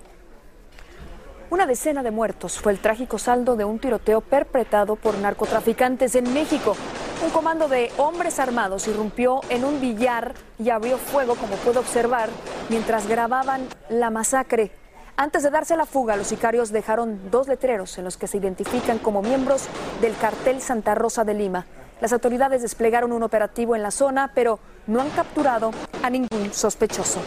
Una 1.50 1.66
decena 1.66 2.02
de 2.02 2.10
muertos 2.10 2.58
fue 2.58 2.72
el 2.72 2.80
trágico 2.80 3.18
saldo 3.18 3.56
de 3.56 3.64
un 3.64 3.78
tiroteo 3.78 4.20
perpetrado 4.20 4.96
por 4.96 5.16
narcotraficantes 5.16 6.14
en 6.16 6.34
México. 6.34 6.76
Un 7.20 7.30
comando 7.30 7.66
de 7.66 7.90
hombres 7.96 8.38
armados 8.38 8.86
irrumpió 8.86 9.40
en 9.48 9.64
un 9.64 9.80
billar 9.80 10.34
y 10.56 10.70
abrió 10.70 10.98
fuego, 10.98 11.34
como 11.34 11.56
puede 11.56 11.80
observar, 11.80 12.28
mientras 12.68 13.08
grababan 13.08 13.66
la 13.88 14.10
masacre. 14.10 14.70
Antes 15.16 15.42
de 15.42 15.50
darse 15.50 15.76
la 15.76 15.84
fuga, 15.84 16.16
los 16.16 16.28
sicarios 16.28 16.70
dejaron 16.70 17.28
dos 17.32 17.48
letreros 17.48 17.98
en 17.98 18.04
los 18.04 18.16
que 18.16 18.28
se 18.28 18.36
identifican 18.36 18.98
como 18.98 19.20
miembros 19.20 19.66
del 20.00 20.16
cartel 20.16 20.60
Santa 20.60 20.94
Rosa 20.94 21.24
de 21.24 21.34
Lima. 21.34 21.66
Las 22.00 22.12
autoridades 22.12 22.62
desplegaron 22.62 23.10
un 23.10 23.24
operativo 23.24 23.74
en 23.74 23.82
la 23.82 23.90
zona, 23.90 24.30
pero 24.32 24.60
no 24.86 25.00
han 25.00 25.10
capturado 25.10 25.72
a 26.04 26.10
ningún 26.10 26.52
sospechoso. 26.52 27.20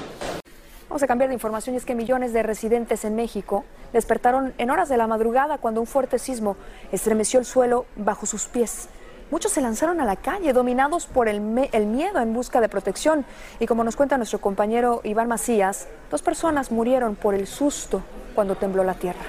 Vamos 0.88 1.04
a 1.04 1.08
cambiar 1.08 1.28
de 1.28 1.36
información 1.36 1.76
es 1.76 1.84
que 1.84 1.96
millones 1.96 2.32
de 2.32 2.44
residentes 2.44 3.04
en 3.04 3.16
México 3.16 3.66
despertaron 3.92 4.54
en 4.58 4.72
horas 4.72 4.88
de 4.88 4.96
la 4.96 5.08
madrugada 5.08 5.58
cuando 5.58 5.82
un 5.82 5.88
fuerte 5.88 6.18
sismo 6.18 6.56
estremeció 6.94 7.42
el 7.42 7.46
suelo 7.46 7.86
bajo 7.98 8.26
sus 8.26 8.46
pies. 8.46 8.88
Muchos 9.32 9.54
se 9.54 9.62
lanzaron 9.62 10.02
a 10.02 10.06
la 10.06 10.18
calle 10.18 10.52
dominados 10.52 11.06
por 11.06 11.30
el, 11.30 11.40
miedo 11.40 12.20
en 12.20 12.34
busca 12.34 12.60
de 12.60 12.68
protección 12.68 13.26
y 13.62 13.66
como 13.66 13.86
nos 13.86 13.96
cuenta 13.96 14.18
nuestro 14.18 14.42
compañero 14.42 15.00
Iván 15.06 15.30
Macías, 15.30 15.88
dos 16.12 16.22
personas 16.22 16.70
murieron 16.70 17.16
por 17.16 17.34
el 17.34 17.48
susto 17.48 18.04
cuando 18.36 18.56
tembló 18.56 18.84
la 18.84 18.94
tierra. 18.94 19.22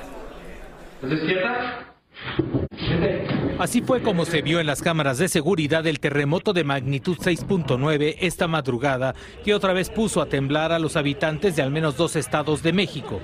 Así 3.58 3.82
fue 3.82 4.02
como 4.02 4.24
se 4.24 4.42
vio 4.42 4.60
en 4.60 4.66
las 4.66 4.82
cámaras 4.82 5.18
de 5.18 5.28
seguridad 5.28 5.86
el 5.86 6.00
terremoto 6.00 6.52
de 6.52 6.64
magnitud 6.64 7.16
6.9 7.18 8.16
esta 8.20 8.48
madrugada, 8.48 9.14
que 9.44 9.54
otra 9.54 9.72
vez 9.72 9.90
puso 9.90 10.20
a 10.20 10.26
temblar 10.26 10.72
a 10.72 10.78
los 10.78 10.96
habitantes 10.96 11.56
de 11.56 11.62
al 11.62 11.70
menos 11.70 11.96
dos 11.96 12.16
estados 12.16 12.62
de 12.62 12.72
México. 12.72 13.20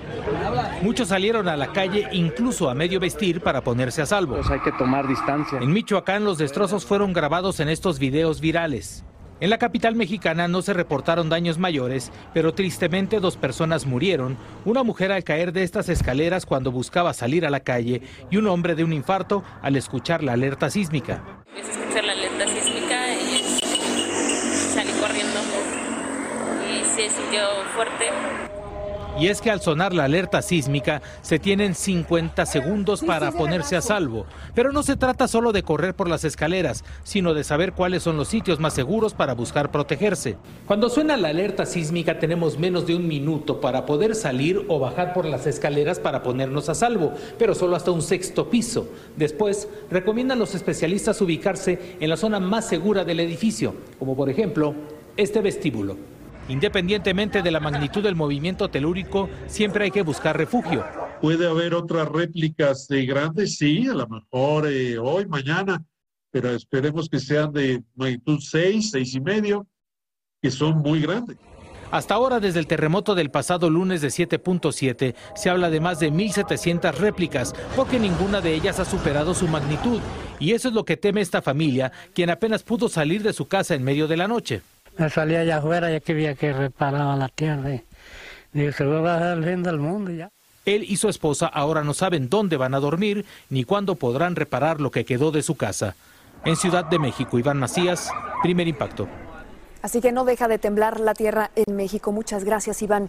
Muchos 0.83 1.09
salieron 1.09 1.49
a 1.49 1.57
la 1.57 1.73
calle, 1.73 2.09
incluso 2.13 2.71
a 2.71 2.75
medio 2.75 3.01
vestir, 3.01 3.41
para 3.41 3.63
ponerse 3.63 4.03
a 4.03 4.07
salvo. 4.07 4.37
Pues 4.37 4.51
hay 4.51 4.61
que 4.61 4.73
tomar 4.73 5.09
distancia. 5.09 5.59
En 5.61 5.73
Michoacán, 5.73 6.25
los 6.25 6.39
destrozos 6.39 6.85
fueron 6.85 7.13
grabados 7.13 7.61
en 7.61 7.69
estos 7.69 7.99
videos 7.99 8.41
virales. 8.41 9.05
En 9.41 9.51
la 9.51 9.59
capital 9.59 9.95
mexicana 9.95 10.49
no 10.49 10.63
se 10.63 10.73
reportaron 10.73 11.29
daños 11.29 11.59
mayores, 11.59 12.11
pero 12.35 12.55
tristemente 12.55 13.21
dos 13.21 13.37
personas 13.37 13.87
murieron, 13.87 14.37
una 14.65 14.83
mujer 14.83 15.13
al 15.13 15.23
caer 15.23 15.53
de 15.53 15.63
estas 15.63 15.89
escaleras 15.89 16.45
cuando 16.45 16.73
buscaba 16.73 17.15
salir 17.15 17.47
a 17.47 17.51
la 17.51 17.61
calle 17.61 18.03
y 18.33 18.37
un 18.37 18.49
hombre 18.49 18.75
de 18.75 18.83
un 18.83 18.93
infarto 18.93 19.45
al 19.63 19.77
escuchar 19.77 20.25
la 20.25 20.33
alerta 20.33 20.71
sísmica. 20.71 21.23
escuchar 21.57 22.05
la 22.05 22.13
alerta 22.15 22.49
sísmica 22.49 23.15
y 23.15 23.61
salí 24.75 24.91
corriendo 25.01 25.39
y 26.69 26.85
se 26.85 27.09
sintió 27.09 27.43
fuerte 27.77 28.48
y 29.19 29.27
es 29.29 29.41
que 29.41 29.51
al 29.51 29.61
sonar 29.61 29.93
la 29.93 30.05
alerta 30.05 30.43
sísmica 30.43 31.03
se 31.23 31.39
tienen 31.39 31.75
50 31.75 32.47
segundos 32.47 33.03
para 33.03 33.33
ponerse 33.33 33.77
a 33.77 33.83
salvo. 33.83 34.27
Pero 34.55 34.73
no 34.73 34.83
se 34.83 34.97
trata 34.97 35.27
solo 35.27 35.53
de 35.53 35.63
correr 35.63 35.95
por 35.95 36.09
las 36.09 36.25
escaleras, 36.25 36.85
sino 37.03 37.35
de 37.35 37.45
saber 37.45 37.73
cuáles 37.73 38.03
son 38.03 38.17
los 38.17 38.29
sitios 38.29 38.61
más 38.61 38.75
seguros 38.75 39.15
para 39.15 39.35
buscar 39.35 39.71
protegerse. 39.71 40.37
Cuando 40.67 40.89
suena 40.89 41.17
la 41.17 41.29
alerta 41.29 41.67
sísmica 41.67 42.19
tenemos 42.19 42.59
menos 42.59 42.87
de 42.87 42.95
un 42.95 43.09
minuto 43.09 43.61
para 43.61 43.87
poder 43.87 44.15
salir 44.15 44.65
o 44.69 44.79
bajar 44.79 45.13
por 45.13 45.25
las 45.25 45.47
escaleras 45.47 45.99
para 45.99 46.23
ponernos 46.23 46.69
a 46.69 46.75
salvo, 46.75 47.13
pero 47.39 47.55
solo 47.55 47.77
hasta 47.77 47.91
un 47.91 48.03
sexto 48.03 48.49
piso. 48.49 48.89
Después, 49.17 49.69
recomiendan 49.91 50.39
los 50.39 50.55
especialistas 50.55 51.21
ubicarse 51.21 51.97
en 51.99 52.11
la 52.11 52.17
zona 52.17 52.39
más 52.39 52.69
segura 52.69 53.05
del 53.05 53.21
edificio, 53.21 53.75
como 53.99 54.17
por 54.17 54.31
ejemplo 54.31 54.75
este 55.17 55.41
vestíbulo. 55.41 56.18
Independientemente 56.49 57.43
de 57.43 57.51
la 57.51 57.61
magnitud 57.61 58.03
del 58.03 58.17
movimiento 58.17 58.69
telúrico, 58.69 59.29
siempre 59.47 59.85
hay 59.85 59.91
que 59.91 60.03
buscar 60.03 60.37
refugio. 60.37 60.85
Puede 61.21 61.49
haber 61.49 61.75
otras 61.75 62.09
réplicas 62.09 62.89
de 62.89 63.05
grandes, 63.05 63.57
sí, 63.57 63.87
a 63.89 63.95
lo 63.95 64.09
mejor 64.09 64.67
eh, 64.67 64.99
hoy, 64.99 65.27
mañana, 65.27 65.85
pero 66.31 66.51
esperemos 66.51 67.09
que 67.09 67.21
sean 67.21 67.53
de 67.53 67.83
magnitud 67.95 68.39
6, 68.41 68.91
6 68.93 69.15
y 69.15 69.21
medio, 69.21 69.67
que 70.41 70.51
son 70.51 70.79
muy 70.79 71.01
grandes. 71.01 71.37
Hasta 71.91 72.15
ahora, 72.15 72.39
desde 72.39 72.61
el 72.61 72.67
terremoto 72.67 73.15
del 73.15 73.31
pasado 73.31 73.71
lunes 73.71 74.03
de 74.03 74.09
7.7, 74.09 75.15
se 75.35 75.49
habla 75.49 75.71
de 75.71 75.81
más 75.81 75.99
de 75.99 76.13
1.700 76.13 76.95
réplicas, 76.95 77.55
porque 77.75 77.99
ninguna 77.99 78.43
de 78.43 78.55
ellas 78.55 78.79
ha 78.79 78.85
superado 78.85 79.35
su 79.35 79.49
magnitud. 79.49 80.01
Y 80.39 80.53
eso 80.53 80.69
es 80.69 80.75
lo 80.75 80.85
que 80.85 80.99
teme 80.99 81.23
esta 81.23 81.41
familia, 81.41 81.91
quien 82.15 82.29
apenas 82.29 82.63
pudo 82.63 82.91
salir 82.91 83.23
de 83.23 83.33
su 83.33 83.49
casa 83.49 83.75
en 83.75 83.85
medio 83.85 84.07
de 84.07 84.19
la 84.19 84.29
noche. 84.29 84.61
Me 84.99 85.09
salí 85.09 85.37
allá 85.37 85.59
afuera, 85.59 85.91
ya 85.91 86.01
que 86.01 86.13
había 86.13 86.35
que 86.35 86.53
reparar 86.53 87.17
la 87.17 87.29
tierra. 87.29 87.71
Y 87.73 87.83
digo, 88.53 88.73
se 88.73 88.85
va 88.85 88.99
a 88.99 89.01
bajar 89.01 89.39
el 89.39 89.45
fin 89.45 89.63
del 89.63 89.79
mundo 89.79 90.11
ya. 90.11 90.31
Él 90.65 90.83
y 90.83 90.97
su 90.97 91.09
esposa 91.09 91.47
ahora 91.47 91.83
no 91.83 91.95
saben 91.95 92.29
dónde 92.29 92.57
van 92.57 92.75
a 92.75 92.81
dormir 92.81 93.25
ni 93.49 93.63
cuándo 93.63 93.95
podrán 93.95 94.35
reparar 94.35 94.81
lo 94.81 94.91
que 94.91 95.05
quedó 95.05 95.31
de 95.31 95.43
su 95.43 95.57
casa. 95.57 95.95
En 96.45 96.57
Ciudad 96.57 96.85
de 96.85 96.99
México, 96.99 97.39
Iván 97.39 97.59
Macías, 97.59 98.11
primer 98.43 98.67
impacto. 98.67 99.09
Así 99.83 100.01
que 100.01 100.11
no 100.11 100.25
deja 100.25 100.49
de 100.49 100.59
temblar 100.59 100.99
la 100.99 101.15
tierra 101.15 101.53
en 101.55 101.77
México. 101.77 102.11
Muchas 102.11 102.43
gracias, 102.43 102.83
Iván. 102.83 103.09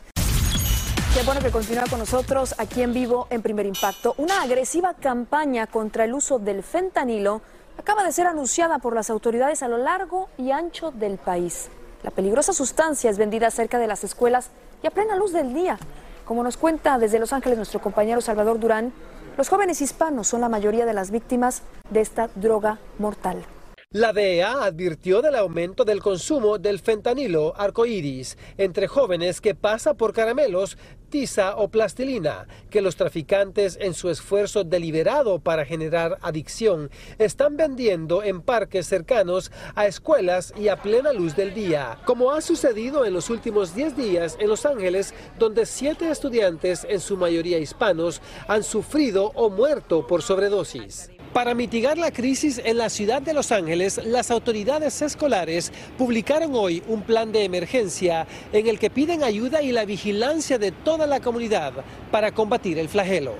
Qué 1.15 1.23
bueno 1.25 1.41
que 1.41 1.49
continúa 1.49 1.85
con 1.89 1.99
nosotros 1.99 2.53
aquí 2.59 2.83
en 2.83 2.93
vivo 2.93 3.27
en 3.31 3.41
Primer 3.41 3.65
Impacto. 3.65 4.13
Una 4.17 4.43
agresiva 4.43 4.93
campaña 4.93 5.65
contra 5.65 6.05
el 6.05 6.13
uso 6.13 6.37
del 6.37 6.61
fentanilo 6.61 7.41
acaba 7.77 8.03
de 8.03 8.11
ser 8.11 8.27
anunciada 8.27 8.77
por 8.77 8.93
las 8.93 9.09
autoridades 9.09 9.63
a 9.63 9.67
lo 9.67 9.77
largo 9.77 10.29
y 10.37 10.51
ancho 10.51 10.91
del 10.91 11.17
país. 11.17 11.69
La 12.03 12.11
peligrosa 12.11 12.53
sustancia 12.53 13.09
es 13.09 13.17
vendida 13.17 13.51
cerca 13.51 13.77
de 13.77 13.87
las 13.87 14.03
escuelas 14.03 14.49
y 14.81 14.87
a 14.87 14.91
plena 14.91 15.15
luz 15.15 15.33
del 15.33 15.53
día. 15.53 15.77
Como 16.25 16.43
nos 16.43 16.57
cuenta 16.57 16.97
desde 16.97 17.19
Los 17.19 17.33
Ángeles 17.33 17.57
nuestro 17.57 17.81
compañero 17.81 18.21
Salvador 18.21 18.59
Durán, 18.59 18.93
los 19.37 19.49
jóvenes 19.49 19.81
hispanos 19.81 20.27
son 20.27 20.41
la 20.41 20.49
mayoría 20.49 20.85
de 20.85 20.93
las 20.93 21.11
víctimas 21.11 21.63
de 21.89 22.01
esta 22.01 22.29
droga 22.35 22.79
mortal. 22.99 23.43
La 23.91 24.13
DEA 24.13 24.65
advirtió 24.65 25.23
del 25.23 25.33
aumento 25.33 25.83
del 25.83 25.99
consumo 25.99 26.59
del 26.59 26.77
fentanilo 26.77 27.55
arcoíris 27.57 28.37
entre 28.59 28.87
jóvenes 28.87 29.41
que 29.41 29.55
pasa 29.55 29.95
por 29.95 30.13
caramelos, 30.13 30.77
tiza 31.09 31.55
o 31.55 31.69
plastilina, 31.69 32.45
que 32.69 32.83
los 32.83 32.97
traficantes 32.97 33.79
en 33.81 33.95
su 33.95 34.11
esfuerzo 34.11 34.63
deliberado 34.63 35.39
para 35.39 35.65
generar 35.65 36.19
adicción 36.21 36.91
están 37.17 37.57
vendiendo 37.57 38.21
en 38.21 38.43
parques 38.43 38.85
cercanos 38.85 39.51
a 39.73 39.87
escuelas 39.87 40.53
y 40.55 40.67
a 40.67 40.83
plena 40.83 41.11
luz 41.11 41.35
del 41.35 41.55
día, 41.55 41.97
como 42.05 42.31
ha 42.31 42.41
sucedido 42.41 43.05
en 43.05 43.13
los 43.15 43.31
últimos 43.31 43.73
10 43.73 43.97
días 43.97 44.37
en 44.39 44.49
Los 44.49 44.67
Ángeles, 44.67 45.15
donde 45.39 45.65
siete 45.65 46.11
estudiantes, 46.11 46.85
en 46.87 46.99
su 46.99 47.17
mayoría 47.17 47.57
hispanos, 47.57 48.21
han 48.47 48.61
sufrido 48.61 49.31
o 49.33 49.49
muerto 49.49 50.05
por 50.05 50.21
sobredosis. 50.21 51.09
Para 51.33 51.53
mitigar 51.53 51.97
la 51.99 52.11
crisis 52.11 52.59
en 52.63 52.79
la 52.79 52.89
ciudad 52.89 53.21
de 53.21 53.33
Los 53.33 53.51
Ángeles, 53.51 54.01
las 54.03 54.31
autoridades 54.31 54.99
escolares 55.03 55.71
publicaron 55.95 56.55
hoy 56.55 56.81
un 56.87 57.03
plan 57.03 57.31
de 57.31 57.43
emergencia 57.43 58.25
en 58.51 58.67
el 58.67 58.79
que 58.79 58.89
piden 58.89 59.23
ayuda 59.23 59.61
y 59.61 59.71
la 59.71 59.85
vigilancia 59.85 60.57
de 60.57 60.71
toda 60.71 61.05
la 61.05 61.19
comunidad 61.19 61.73
para 62.11 62.31
combatir 62.31 62.79
el 62.79 62.89
flagelo. 62.89 63.35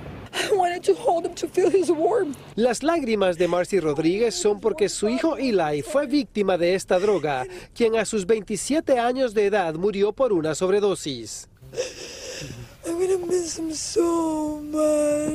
Las 2.54 2.82
lágrimas 2.84 3.36
de 3.36 3.48
Marcy 3.48 3.80
Rodríguez 3.80 4.36
son 4.36 4.60
porque 4.60 4.88
su 4.88 5.08
hijo 5.08 5.36
Eli 5.36 5.82
fue 5.82 6.06
víctima 6.06 6.56
de 6.56 6.76
esta 6.76 7.00
droga, 7.00 7.44
quien 7.74 7.96
a 7.96 8.04
sus 8.04 8.24
27 8.24 9.00
años 9.00 9.34
de 9.34 9.46
edad 9.46 9.74
murió 9.74 10.12
por 10.12 10.32
una 10.32 10.54
sobredosis. 10.54 11.48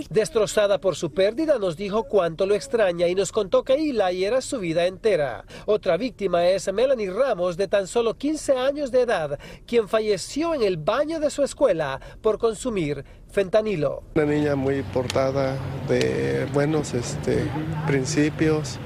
Destrozada 0.09 0.79
por 0.79 0.95
su 0.95 1.11
pérdida, 1.11 1.59
nos 1.59 1.77
dijo 1.77 2.03
cuánto 2.03 2.45
lo 2.45 2.55
extraña 2.55 3.07
y 3.07 3.15
nos 3.15 3.31
contó 3.31 3.63
que 3.63 3.73
Eli 3.73 4.23
era 4.23 4.41
su 4.41 4.59
vida 4.59 4.85
entera. 4.87 5.45
Otra 5.65 5.97
víctima 5.97 6.47
es 6.47 6.71
Melanie 6.73 7.11
Ramos, 7.11 7.57
de 7.57 7.67
tan 7.67 7.87
solo 7.87 8.15
15 8.15 8.57
años 8.57 8.91
de 8.91 9.01
edad, 9.01 9.39
quien 9.67 9.87
falleció 9.87 10.53
en 10.53 10.63
el 10.63 10.77
baño 10.77 11.19
de 11.19 11.29
su 11.29 11.43
escuela 11.43 11.99
por 12.21 12.37
consumir 12.37 13.05
fentanilo. 13.29 14.03
Una 14.15 14.25
niña 14.25 14.55
muy 14.55 14.81
portada 14.81 15.57
de 15.87 16.47
buenos 16.53 16.93
este, 16.93 17.45
principios 17.85 18.79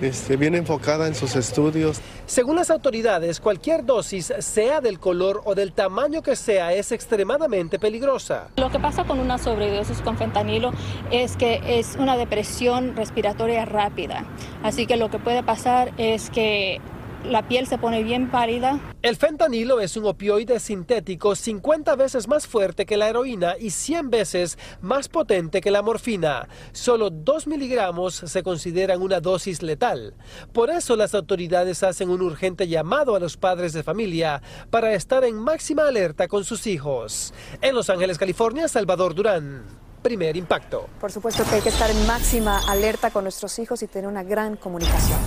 este, 0.00 0.36
bien 0.36 0.54
enfocada 0.54 1.06
en 1.06 1.14
sus 1.14 1.36
estudios. 1.36 2.00
Según 2.26 2.56
las 2.56 2.70
autoridades, 2.70 3.40
cualquier 3.40 3.84
dosis, 3.84 4.32
sea 4.38 4.80
del 4.80 4.98
color 4.98 5.42
o 5.44 5.54
del 5.54 5.72
tamaño 5.72 6.22
que 6.22 6.36
sea, 6.36 6.72
es 6.72 6.92
extremadamente 6.92 7.78
peligrosa. 7.78 8.48
Lo 8.56 8.70
que 8.70 8.78
pasa 8.78 9.04
con 9.04 9.18
una 9.18 9.38
sobredosis 9.38 10.00
con 10.00 10.16
fentanilo 10.16 10.72
es 11.10 11.36
que 11.36 11.60
es 11.78 11.96
una 11.98 12.16
depresión 12.16 12.96
respiratoria 12.96 13.64
rápida. 13.64 14.24
Así 14.62 14.86
que 14.86 14.96
lo 14.96 15.10
que 15.10 15.18
puede 15.18 15.42
pasar 15.42 15.92
es 15.96 16.30
que 16.30 16.80
la 17.24 17.46
piel 17.46 17.66
se 17.66 17.78
pone 17.78 18.02
bien 18.02 18.30
pálida. 18.30 18.80
El 19.02 19.16
fentanilo 19.16 19.80
es 19.80 19.96
un 19.96 20.06
opioide 20.06 20.60
sintético 20.60 21.34
50 21.34 21.94
veces 21.96 22.28
más 22.28 22.46
fuerte 22.46 22.86
que 22.86 22.96
la 22.96 23.08
heroína 23.08 23.56
y 23.58 23.70
100 23.70 24.10
veces 24.10 24.58
más 24.80 25.08
potente 25.08 25.60
que 25.60 25.70
la 25.70 25.82
morfina. 25.82 26.48
Solo 26.72 27.10
2 27.10 27.46
miligramos 27.46 28.14
se 28.14 28.42
consideran 28.42 29.02
una 29.02 29.20
dosis 29.20 29.62
letal. 29.62 30.14
Por 30.52 30.70
eso 30.70 30.96
las 30.96 31.14
autoridades 31.14 31.82
hacen 31.82 32.10
un 32.10 32.22
urgente 32.22 32.68
llamado 32.68 33.14
a 33.16 33.20
los 33.20 33.36
padres 33.36 33.72
de 33.72 33.82
familia 33.82 34.42
para 34.70 34.92
estar 34.92 35.24
en 35.24 35.36
máxima 35.36 35.86
alerta 35.86 36.28
con 36.28 36.44
sus 36.44 36.66
hijos. 36.66 37.34
En 37.60 37.74
Los 37.74 37.90
Ángeles, 37.90 38.18
California, 38.18 38.68
Salvador 38.68 39.14
Durán. 39.14 39.64
Primer 40.02 40.36
impacto. 40.36 40.88
Por 41.00 41.12
supuesto 41.12 41.44
que 41.44 41.56
hay 41.56 41.60
que 41.60 41.68
estar 41.68 41.88
en 41.88 42.06
máxima 42.06 42.60
alerta 42.68 43.10
con 43.10 43.22
nuestros 43.24 43.56
hijos 43.60 43.82
y 43.82 43.86
tener 43.86 44.08
una 44.08 44.24
gran 44.24 44.56
comunicación. 44.56 45.18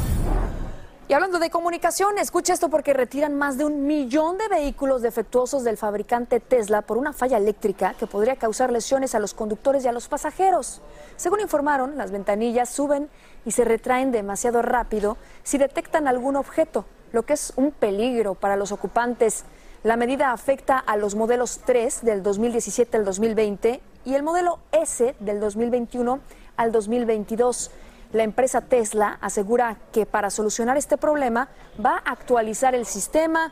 Y 1.08 1.14
hablando 1.14 1.38
de 1.38 1.52
comunicación, 1.52 2.18
escucha 2.18 2.54
esto 2.54 2.70
porque 2.70 2.92
retiran 2.92 3.36
más 3.36 3.60
de 3.60 3.66
un 3.66 3.86
millón 3.86 4.40
de 4.40 4.48
vehículos 4.48 5.04
defectuosos 5.04 5.64
del 5.64 5.78
fabricante 5.78 6.40
Tesla 6.40 6.82
por 6.82 6.98
una 6.98 7.14
falla 7.14 7.38
eléctrica 7.38 7.94
que 7.94 8.08
podría 8.08 8.38
causar 8.38 8.72
lesiones 8.72 9.14
a 9.14 9.20
los 9.20 9.36
conductores 9.36 9.86
y 9.86 9.88
a 9.88 9.92
los 9.92 10.08
pasajeros. 10.08 10.82
Según 11.16 11.42
informaron, 11.42 11.96
las 11.96 12.10
ventanillas 12.10 12.70
suben 12.70 13.08
y 13.46 13.52
se 13.52 13.66
retraen 13.66 14.12
demasiado 14.12 14.64
rápido 14.64 15.18
si 15.44 15.60
detectan 15.60 16.08
algún 16.08 16.38
objeto, 16.38 16.86
lo 17.12 17.22
que 17.22 17.34
es 17.34 17.54
un 17.56 17.70
peligro 17.70 18.34
para 18.34 18.56
los 18.56 18.72
ocupantes. 18.72 19.46
La 19.84 19.98
medida 19.98 20.32
afecta 20.32 20.80
a 20.80 20.98
los 20.98 21.14
modelos 21.14 21.62
3 21.66 22.02
del 22.02 22.24
2017 22.24 22.98
al 22.98 23.06
2020 23.06 23.80
y 24.06 24.16
el 24.16 24.24
modelo 24.24 24.58
S 24.72 25.16
del 25.20 25.40
2021 25.40 26.20
al 26.58 26.72
2022. 26.72 27.70
La 28.16 28.24
empresa 28.24 28.62
Tesla 28.62 29.18
asegura 29.20 29.76
que 29.92 30.06
para 30.06 30.30
solucionar 30.30 30.78
este 30.78 30.96
problema 30.96 31.50
va 31.86 32.02
a 32.06 32.12
actualizar 32.12 32.74
el 32.74 32.86
sistema 32.86 33.52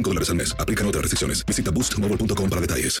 dólares 0.09 0.29
al 0.29 0.35
mes. 0.35 0.55
Aplican 0.57 0.87
otras 0.87 1.01
restricciones. 1.01 1.45
Visita 1.45 1.71
boostmobile.com 1.71 2.49
para 2.49 2.61
detalles. 2.61 3.00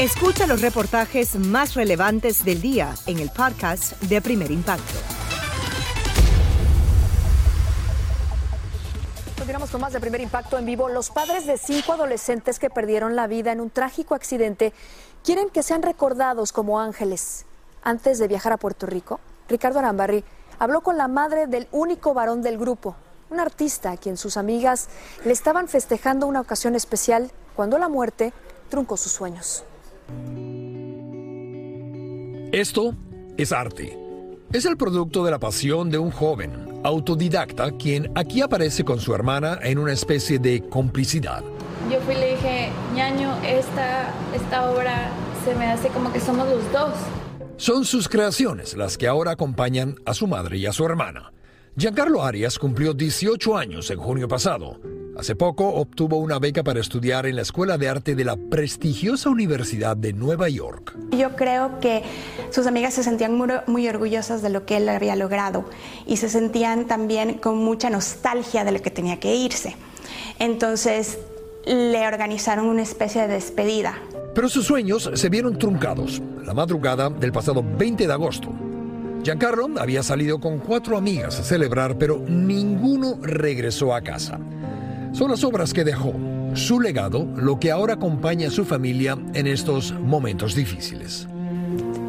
Escucha 0.00 0.46
los 0.46 0.62
reportajes 0.62 1.34
más 1.34 1.74
relevantes 1.74 2.42
del 2.42 2.62
día 2.62 2.94
en 3.06 3.18
el 3.18 3.28
podcast 3.28 4.00
de 4.00 4.22
Primer 4.22 4.50
Impacto. 4.50 4.94
Continuamos 9.36 9.68
con 9.68 9.82
más 9.82 9.92
de 9.92 10.00
Primer 10.00 10.22
Impacto 10.22 10.56
en 10.56 10.64
vivo. 10.64 10.88
Los 10.88 11.10
padres 11.10 11.44
de 11.44 11.58
cinco 11.58 11.92
adolescentes 11.92 12.58
que 12.58 12.70
perdieron 12.70 13.14
la 13.14 13.26
vida 13.26 13.52
en 13.52 13.60
un 13.60 13.68
trágico 13.68 14.14
accidente 14.14 14.72
quieren 15.22 15.50
que 15.50 15.62
sean 15.62 15.82
recordados 15.82 16.52
como 16.52 16.80
ángeles. 16.80 17.44
Antes 17.82 18.18
de 18.18 18.26
viajar 18.26 18.54
a 18.54 18.56
Puerto 18.56 18.86
Rico, 18.86 19.20
Ricardo 19.50 19.80
Arambarri 19.80 20.24
habló 20.58 20.80
con 20.80 20.96
la 20.96 21.08
madre 21.08 21.46
del 21.46 21.68
único 21.72 22.14
varón 22.14 22.40
del 22.40 22.56
grupo, 22.56 22.96
un 23.28 23.38
artista 23.38 23.90
a 23.90 23.96
quien 23.98 24.16
sus 24.16 24.38
amigas 24.38 24.88
le 25.26 25.32
estaban 25.32 25.68
festejando 25.68 26.26
una 26.26 26.40
ocasión 26.40 26.74
especial 26.74 27.30
cuando 27.54 27.76
la 27.76 27.90
muerte 27.90 28.32
truncó 28.70 28.96
sus 28.96 29.12
sueños. 29.12 29.64
Esto 32.52 32.96
es 33.36 33.52
arte. 33.52 33.96
Es 34.52 34.64
el 34.64 34.76
producto 34.76 35.24
de 35.24 35.30
la 35.30 35.38
pasión 35.38 35.88
de 35.90 35.98
un 35.98 36.10
joven, 36.10 36.80
autodidacta, 36.82 37.70
quien 37.72 38.10
aquí 38.16 38.40
aparece 38.40 38.82
con 38.82 38.98
su 38.98 39.14
hermana 39.14 39.58
en 39.62 39.78
una 39.78 39.92
especie 39.92 40.40
de 40.40 40.60
complicidad. 40.68 41.44
Yo 41.90 42.00
fui 42.00 42.14
y 42.14 42.18
le 42.18 42.30
dije, 42.32 42.70
ñaño, 42.94 43.36
esta, 43.44 44.12
esta 44.34 44.70
obra 44.70 45.10
se 45.44 45.54
me 45.54 45.66
hace 45.66 45.88
como 45.90 46.12
que 46.12 46.18
somos 46.18 46.48
los 46.48 46.72
dos. 46.72 46.94
Son 47.56 47.84
sus 47.84 48.08
creaciones 48.08 48.76
las 48.76 48.98
que 48.98 49.06
ahora 49.06 49.32
acompañan 49.32 49.94
a 50.04 50.14
su 50.14 50.26
madre 50.26 50.58
y 50.58 50.66
a 50.66 50.72
su 50.72 50.84
hermana. 50.84 51.32
Giancarlo 51.76 52.24
Arias 52.24 52.58
cumplió 52.58 52.94
18 52.94 53.56
años 53.56 53.90
en 53.90 53.98
junio 53.98 54.26
pasado. 54.26 54.80
Hace 55.16 55.34
poco 55.34 55.68
obtuvo 55.68 56.18
una 56.18 56.38
beca 56.38 56.62
para 56.62 56.80
estudiar 56.80 57.26
en 57.26 57.36
la 57.36 57.42
Escuela 57.42 57.76
de 57.76 57.88
Arte 57.88 58.14
de 58.14 58.24
la 58.24 58.36
prestigiosa 58.36 59.28
Universidad 59.28 59.96
de 59.96 60.12
Nueva 60.12 60.48
York. 60.48 60.96
Yo 61.10 61.34
creo 61.36 61.80
que 61.80 62.02
sus 62.50 62.66
amigas 62.66 62.94
se 62.94 63.02
sentían 63.02 63.36
muy, 63.36 63.48
muy, 63.66 63.88
orgullosas 63.88 64.40
de 64.40 64.50
lo 64.50 64.64
que 64.64 64.76
él 64.76 64.88
había 64.88 65.16
logrado 65.16 65.64
y 66.06 66.16
se 66.18 66.28
sentían 66.28 66.86
también 66.86 67.34
con 67.34 67.58
mucha 67.58 67.90
nostalgia 67.90 68.64
de 68.64 68.72
lo 68.72 68.80
que 68.80 68.90
tenía 68.90 69.18
que 69.18 69.34
irse. 69.34 69.76
Entonces 70.38 71.18
le 71.66 72.06
organizaron 72.06 72.66
una 72.66 72.82
especie 72.82 73.22
de 73.22 73.34
despedida. 73.34 73.98
Pero 74.34 74.48
sus 74.48 74.64
sueños 74.64 75.10
se 75.12 75.28
vieron 75.28 75.58
truncados 75.58 76.22
la 76.44 76.54
madrugada 76.54 77.10
del 77.10 77.32
pasado 77.32 77.62
20 77.62 78.06
de 78.06 78.12
agosto. 78.12 78.48
Giancarlo 79.22 79.68
había 79.78 80.02
salido 80.02 80.40
con 80.40 80.58
cuatro 80.60 80.96
amigas 80.96 81.38
a 81.38 81.42
celebrar, 81.42 81.98
pero 81.98 82.18
ninguno 82.26 83.18
regresó 83.20 83.94
a 83.94 84.00
casa. 84.00 84.38
Son 85.12 85.30
las 85.30 85.42
obras 85.42 85.72
que 85.72 85.82
dejó, 85.82 86.14
su 86.54 86.80
legado, 86.80 87.26
lo 87.36 87.58
que 87.58 87.72
ahora 87.72 87.94
acompaña 87.94 88.48
a 88.48 88.50
su 88.50 88.64
familia 88.64 89.18
en 89.34 89.48
estos 89.48 89.92
momentos 89.92 90.54
difíciles. 90.54 91.26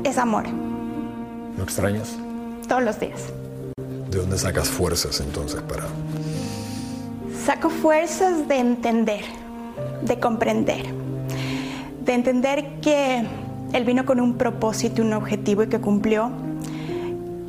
Es 0.04 0.18
amor. 0.20 0.46
¿No 1.58 1.64
extrañas? 1.64 2.16
Todos 2.68 2.84
los 2.84 3.00
días. 3.00 3.22
¿De 4.10 4.20
dónde 4.20 4.38
sacas 4.38 4.70
fuerzas 4.70 5.20
entonces 5.20 5.62
para...? 5.62 5.86
Saco 7.44 7.72
fuerzas 7.72 8.48
de 8.48 8.60
entender, 8.60 9.26
de 10.04 10.20
comprender, 10.20 10.86
de 12.06 12.14
entender 12.14 12.80
que 12.82 13.26
él 13.74 13.84
vino 13.84 14.06
con 14.06 14.20
un 14.20 14.36
propósito, 14.36 15.02
un 15.02 15.14
objetivo 15.14 15.64
y 15.64 15.68
que 15.68 15.80
cumplió, 15.80 16.32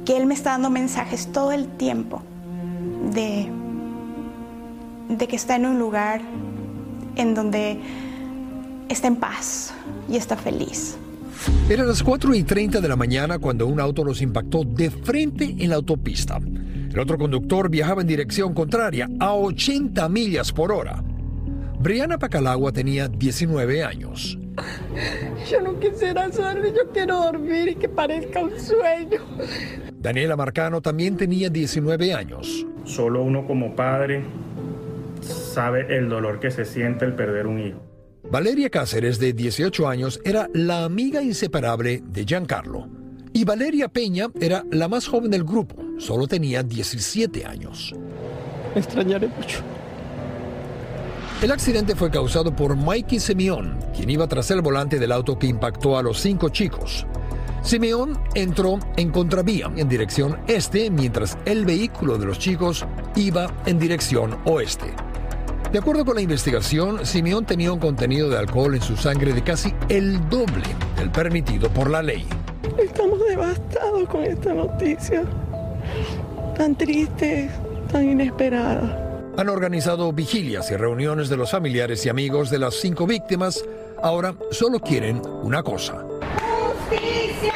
que 0.07 0.17
él 0.17 0.25
me 0.25 0.33
está 0.33 0.51
dando 0.53 0.71
mensajes 0.71 1.31
todo 1.31 1.53
el 1.53 1.69
tiempo 1.69 2.23
de 3.13 3.51
de 5.19 5.29
que 5.29 5.37
está 5.37 5.57
en 5.57 5.67
un 5.67 5.79
lugar 5.79 6.21
en 7.17 7.35
donde 7.35 7.79
está 8.89 9.09
en 9.09 9.17
paz 9.17 9.75
y 10.09 10.17
está 10.17 10.37
feliz. 10.37 10.97
Eran 11.69 11.89
las 11.89 12.03
4 12.03 12.35
y 12.35 12.43
30 12.45 12.81
de 12.81 12.89
la 12.89 12.97
mañana 12.97 13.39
cuando 13.39 13.67
un 13.67 13.81
auto 13.81 14.05
los 14.05 14.23
impactó 14.23 14.65
de 14.65 14.91
frente 14.91 15.57
en 15.59 15.71
la 15.71 15.77
autopista. 15.77 16.39
El 16.39 16.99
otro 16.99 17.19
conductor 17.19 17.71
viajaba 17.71 18.03
en 18.03 18.07
dirección 18.07 18.55
contraria 18.55 19.09
a 19.19 19.35
80 19.35 20.09
millas 20.09 20.53
por 20.53 20.71
hora. 20.73 21.03
Brianna 21.81 22.19
Pacalagua 22.19 22.71
tenía 22.71 23.09
19 23.09 23.83
años. 23.83 24.39
Yo 25.51 25.61
no 25.63 25.81
quisiera 25.81 26.27
hacerlo, 26.27 26.69
yo 26.69 26.91
quiero 26.93 27.17
dormir 27.17 27.69
y 27.69 27.75
que 27.75 27.89
parezca 27.89 28.41
un 28.41 28.53
sueño. 28.61 29.21
Daniela 29.99 30.37
Marcano 30.37 30.81
también 30.81 31.17
tenía 31.17 31.49
19 31.49 32.13
años. 32.13 32.67
Solo 32.85 33.23
uno 33.23 33.47
como 33.47 33.75
padre 33.75 34.23
sabe 35.53 35.97
el 35.97 36.09
dolor 36.09 36.41
que 36.41 36.51
se 36.51 36.65
siente 36.65 37.05
el 37.05 37.15
perder 37.15 37.47
un 37.47 37.61
hijo. 37.61 37.81
Valeria 38.31 38.71
Cáceres, 38.71 39.19
de 39.19 39.33
18 39.33 39.89
años, 39.89 40.21
era 40.25 40.49
la 40.55 40.85
amiga 40.85 41.23
inseparable 41.23 42.03
de 42.07 42.25
Giancarlo. 42.25 42.89
Y 43.33 43.45
Valeria 43.45 43.89
Peña 43.89 44.29
era 44.41 44.65
la 44.71 44.89
más 44.89 45.07
joven 45.07 45.31
del 45.31 45.45
grupo, 45.45 45.77
solo 45.99 46.27
tenía 46.27 46.63
17 46.63 47.45
años. 47.45 47.95
Me 48.75 48.81
extrañaré 48.81 49.29
mucho. 49.29 49.59
El 51.43 51.51
accidente 51.51 51.97
fue 51.97 52.11
causado 52.11 52.55
por 52.55 52.77
Mikey 52.77 53.19
Simeón, 53.19 53.77
quien 53.97 54.11
iba 54.11 54.29
tras 54.29 54.51
el 54.51 54.63
volante 54.63 54.99
del 54.99 55.11
auto 55.11 55.39
que 55.39 55.49
impactó 55.49 55.99
a 55.99 56.03
los 56.03 56.21
cinco 56.21 56.51
chicos. 56.51 57.05
Simeón 57.63 58.21
entró 58.35 58.79
en 58.97 59.11
contravía 59.11 59.71
en 59.77 59.89
dirección 59.89 60.39
este, 60.47 60.91
mientras 60.91 61.37
el 61.45 61.65
vehículo 61.65 62.19
de 62.19 62.27
los 62.27 62.39
chicos 62.39 62.87
iba 63.17 63.53
en 63.67 63.79
dirección 63.79 64.39
oeste. 64.45 64.95
De 65.73 65.79
acuerdo 65.79 66.05
con 66.05 66.17
la 66.17 66.21
investigación, 66.21 67.07
Simeón 67.07 67.47
tenía 67.47 67.73
un 67.73 67.79
contenido 67.79 68.29
de 68.29 68.37
alcohol 68.37 68.75
en 68.75 68.83
su 68.83 68.95
sangre 68.95 69.33
de 69.33 69.43
casi 69.43 69.73
el 69.89 70.29
doble 70.29 70.69
del 70.99 71.11
permitido 71.11 71.71
por 71.71 71.89
la 71.89 72.03
ley. 72.03 72.27
Estamos 72.77 73.19
devastados 73.27 74.07
con 74.11 74.23
esta 74.23 74.53
noticia, 74.53 75.25
tan 76.59 76.77
triste, 76.77 77.51
tan 77.91 78.05
inesperada. 78.07 79.33
Han 79.39 79.49
organizado 79.49 80.13
vigilias 80.13 80.71
y 80.71 80.77
reuniones 80.77 81.31
de 81.31 81.39
los 81.39 81.51
familiares 81.51 82.05
y 82.05 82.11
amigos 82.11 82.51
de 82.51 82.59
las 82.59 82.75
cinco 82.75 83.07
víctimas. 83.07 83.65
Ahora 84.03 84.35
solo 84.51 84.79
quieren 84.79 85.23
una 85.43 85.63
cosa. 85.63 86.05
¡Justicia! 86.91 87.55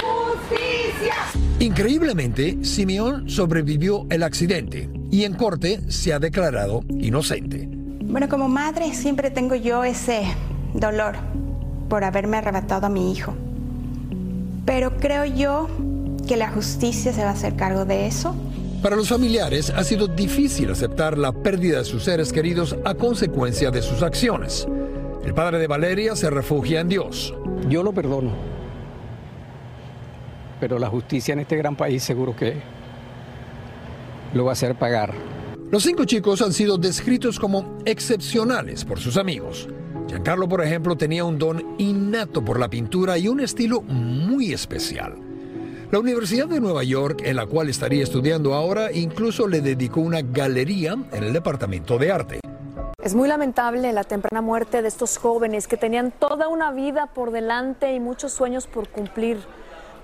¡Justicia! 0.00 1.47
Increíblemente, 1.60 2.64
Simeón 2.64 3.28
sobrevivió 3.28 4.06
el 4.10 4.22
accidente 4.22 4.88
y 5.10 5.24
en 5.24 5.34
corte 5.34 5.80
se 5.88 6.12
ha 6.12 6.20
declarado 6.20 6.84
inocente. 6.88 7.68
Bueno, 8.04 8.28
como 8.28 8.48
madre 8.48 8.94
siempre 8.94 9.32
tengo 9.32 9.56
yo 9.56 9.82
ese 9.82 10.22
dolor 10.72 11.16
por 11.88 12.04
haberme 12.04 12.36
arrebatado 12.36 12.86
a 12.86 12.90
mi 12.90 13.10
hijo. 13.10 13.34
Pero 14.66 14.98
creo 14.98 15.24
yo 15.24 15.68
que 16.28 16.36
la 16.36 16.48
justicia 16.48 17.12
se 17.12 17.24
va 17.24 17.30
a 17.30 17.32
hacer 17.32 17.56
cargo 17.56 17.84
de 17.84 18.06
eso. 18.06 18.36
Para 18.80 18.94
los 18.94 19.08
familiares 19.08 19.70
ha 19.70 19.82
sido 19.82 20.06
difícil 20.06 20.70
aceptar 20.70 21.18
la 21.18 21.32
pérdida 21.32 21.78
de 21.78 21.84
sus 21.84 22.04
seres 22.04 22.32
queridos 22.32 22.76
a 22.84 22.94
consecuencia 22.94 23.72
de 23.72 23.82
sus 23.82 24.04
acciones. 24.04 24.68
El 25.24 25.34
padre 25.34 25.58
de 25.58 25.66
Valeria 25.66 26.14
se 26.14 26.30
refugia 26.30 26.80
en 26.80 26.88
Dios. 26.88 27.34
Yo 27.68 27.82
lo 27.82 27.92
perdono 27.92 28.47
pero 30.60 30.78
la 30.78 30.88
justicia 30.88 31.32
en 31.32 31.40
este 31.40 31.56
gran 31.56 31.76
país 31.76 32.02
seguro 32.02 32.34
que 32.34 32.54
lo 34.34 34.44
va 34.44 34.50
a 34.50 34.52
hacer 34.52 34.74
pagar. 34.74 35.14
Los 35.70 35.82
cinco 35.82 36.04
chicos 36.04 36.40
han 36.40 36.52
sido 36.52 36.78
descritos 36.78 37.38
como 37.38 37.78
excepcionales 37.84 38.84
por 38.84 38.98
sus 38.98 39.16
amigos. 39.16 39.68
Giancarlo, 40.08 40.48
por 40.48 40.64
ejemplo, 40.64 40.96
tenía 40.96 41.24
un 41.24 41.38
don 41.38 41.76
innato 41.78 42.42
por 42.42 42.58
la 42.58 42.68
pintura 42.68 43.18
y 43.18 43.28
un 43.28 43.40
estilo 43.40 43.82
muy 43.82 44.52
especial. 44.52 45.16
La 45.90 45.98
Universidad 45.98 46.46
de 46.46 46.60
Nueva 46.60 46.84
York, 46.84 47.22
en 47.24 47.36
la 47.36 47.46
cual 47.46 47.68
estaría 47.68 48.02
estudiando 48.02 48.54
ahora, 48.54 48.92
incluso 48.92 49.46
le 49.46 49.60
dedicó 49.60 50.00
una 50.00 50.22
galería 50.22 50.96
en 51.12 51.24
el 51.24 51.32
Departamento 51.32 51.98
de 51.98 52.12
Arte. 52.12 52.40
Es 53.02 53.14
muy 53.14 53.28
lamentable 53.28 53.92
la 53.92 54.04
temprana 54.04 54.42
muerte 54.42 54.82
de 54.82 54.88
estos 54.88 55.18
jóvenes 55.18 55.66
que 55.66 55.76
tenían 55.76 56.10
toda 56.10 56.48
una 56.48 56.72
vida 56.72 57.06
por 57.06 57.30
delante 57.30 57.94
y 57.94 58.00
muchos 58.00 58.32
sueños 58.32 58.66
por 58.66 58.88
cumplir. 58.88 59.38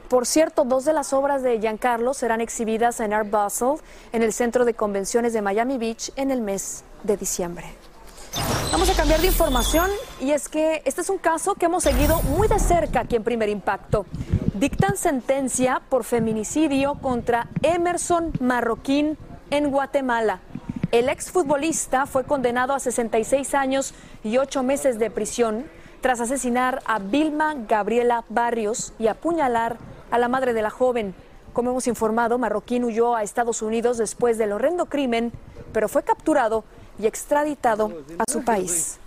Por 0.08 0.26
cierto, 0.26 0.64
dos 0.64 0.84
de 0.84 0.92
las 0.92 1.12
obras 1.12 1.42
de 1.42 1.58
Giancarlo 1.58 2.14
serán 2.14 2.40
exhibidas 2.40 3.00
en 3.00 3.12
Art 3.12 3.30
Basel, 3.30 3.76
en 4.12 4.22
el 4.22 4.32
Centro 4.32 4.64
de 4.64 4.74
Convenciones 4.74 5.32
de 5.32 5.42
Miami 5.42 5.78
Beach, 5.78 6.12
en 6.16 6.30
el 6.30 6.40
mes 6.40 6.84
de 7.02 7.16
diciembre. 7.16 7.66
Vamos 8.70 8.90
a 8.90 8.94
cambiar 8.94 9.20
de 9.20 9.28
información 9.28 9.88
y 10.20 10.32
es 10.32 10.48
que 10.48 10.82
este 10.84 11.00
es 11.00 11.08
un 11.08 11.18
caso 11.18 11.54
que 11.54 11.66
hemos 11.66 11.84
seguido 11.84 12.20
muy 12.22 12.48
de 12.48 12.58
cerca 12.58 13.00
aquí 13.00 13.16
en 13.16 13.24
Primer 13.24 13.48
Impacto. 13.48 14.04
Dictan 14.54 14.96
sentencia 14.96 15.80
por 15.88 16.04
feminicidio 16.04 16.94
contra 17.00 17.48
Emerson 17.62 18.32
Marroquín 18.40 19.16
en 19.50 19.70
Guatemala. 19.70 20.40
El 20.90 21.08
exfutbolista 21.08 22.06
fue 22.06 22.24
condenado 22.24 22.72
a 22.74 22.80
66 22.80 23.54
años 23.54 23.94
y 24.22 24.38
8 24.38 24.62
meses 24.62 24.98
de 24.98 25.10
prisión 25.10 25.64
tras 26.00 26.20
asesinar 26.20 26.82
a 26.84 26.98
Vilma 26.98 27.54
Gabriela 27.66 28.24
Barrios 28.28 28.92
y 28.98 29.06
apuñalar 29.06 29.78
a 30.14 30.18
la 30.18 30.28
madre 30.28 30.54
de 30.54 30.62
la 30.62 30.70
joven. 30.70 31.12
Como 31.52 31.70
hemos 31.70 31.88
informado, 31.88 32.38
Marroquín 32.38 32.84
huyó 32.84 33.16
a 33.16 33.24
Estados 33.24 33.62
Unidos 33.62 33.98
después 33.98 34.38
del 34.38 34.52
horrendo 34.52 34.86
crimen, 34.86 35.32
pero 35.72 35.88
fue 35.88 36.04
capturado 36.04 36.62
y 37.00 37.06
extraditado 37.06 37.90
a 38.18 38.30
su 38.30 38.44
país. 38.44 39.00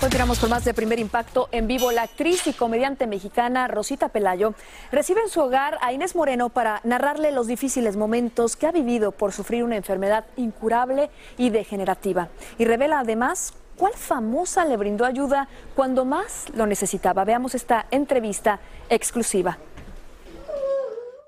Continuamos 0.00 0.40
con 0.40 0.50
más 0.50 0.64
de 0.64 0.74
primer 0.74 0.98
impacto 0.98 1.48
en 1.52 1.68
vivo. 1.68 1.92
La 1.92 2.02
actriz 2.02 2.48
y 2.48 2.52
comediante 2.52 3.06
mexicana 3.06 3.68
Rosita 3.68 4.08
Pelayo 4.08 4.54
recibe 4.90 5.20
en 5.20 5.28
su 5.28 5.40
hogar 5.40 5.78
a 5.82 5.92
Inés 5.92 6.16
Moreno 6.16 6.48
para 6.48 6.80
narrarle 6.82 7.30
los 7.30 7.46
difíciles 7.46 7.96
momentos 7.96 8.56
que 8.56 8.66
ha 8.66 8.72
vivido 8.72 9.12
por 9.12 9.32
sufrir 9.32 9.62
una 9.62 9.76
enfermedad 9.76 10.24
incurable 10.36 11.10
y 11.36 11.50
degenerativa. 11.50 12.28
Y 12.58 12.64
revela 12.64 12.98
además 12.98 13.54
¿Cuál 13.78 13.94
famosa 13.94 14.64
le 14.64 14.76
brindó 14.76 15.04
ayuda 15.04 15.48
cuando 15.76 16.04
más 16.04 16.46
lo 16.52 16.66
necesitaba? 16.66 17.24
Veamos 17.24 17.54
esta 17.54 17.86
entrevista 17.92 18.58
exclusiva. 18.90 19.56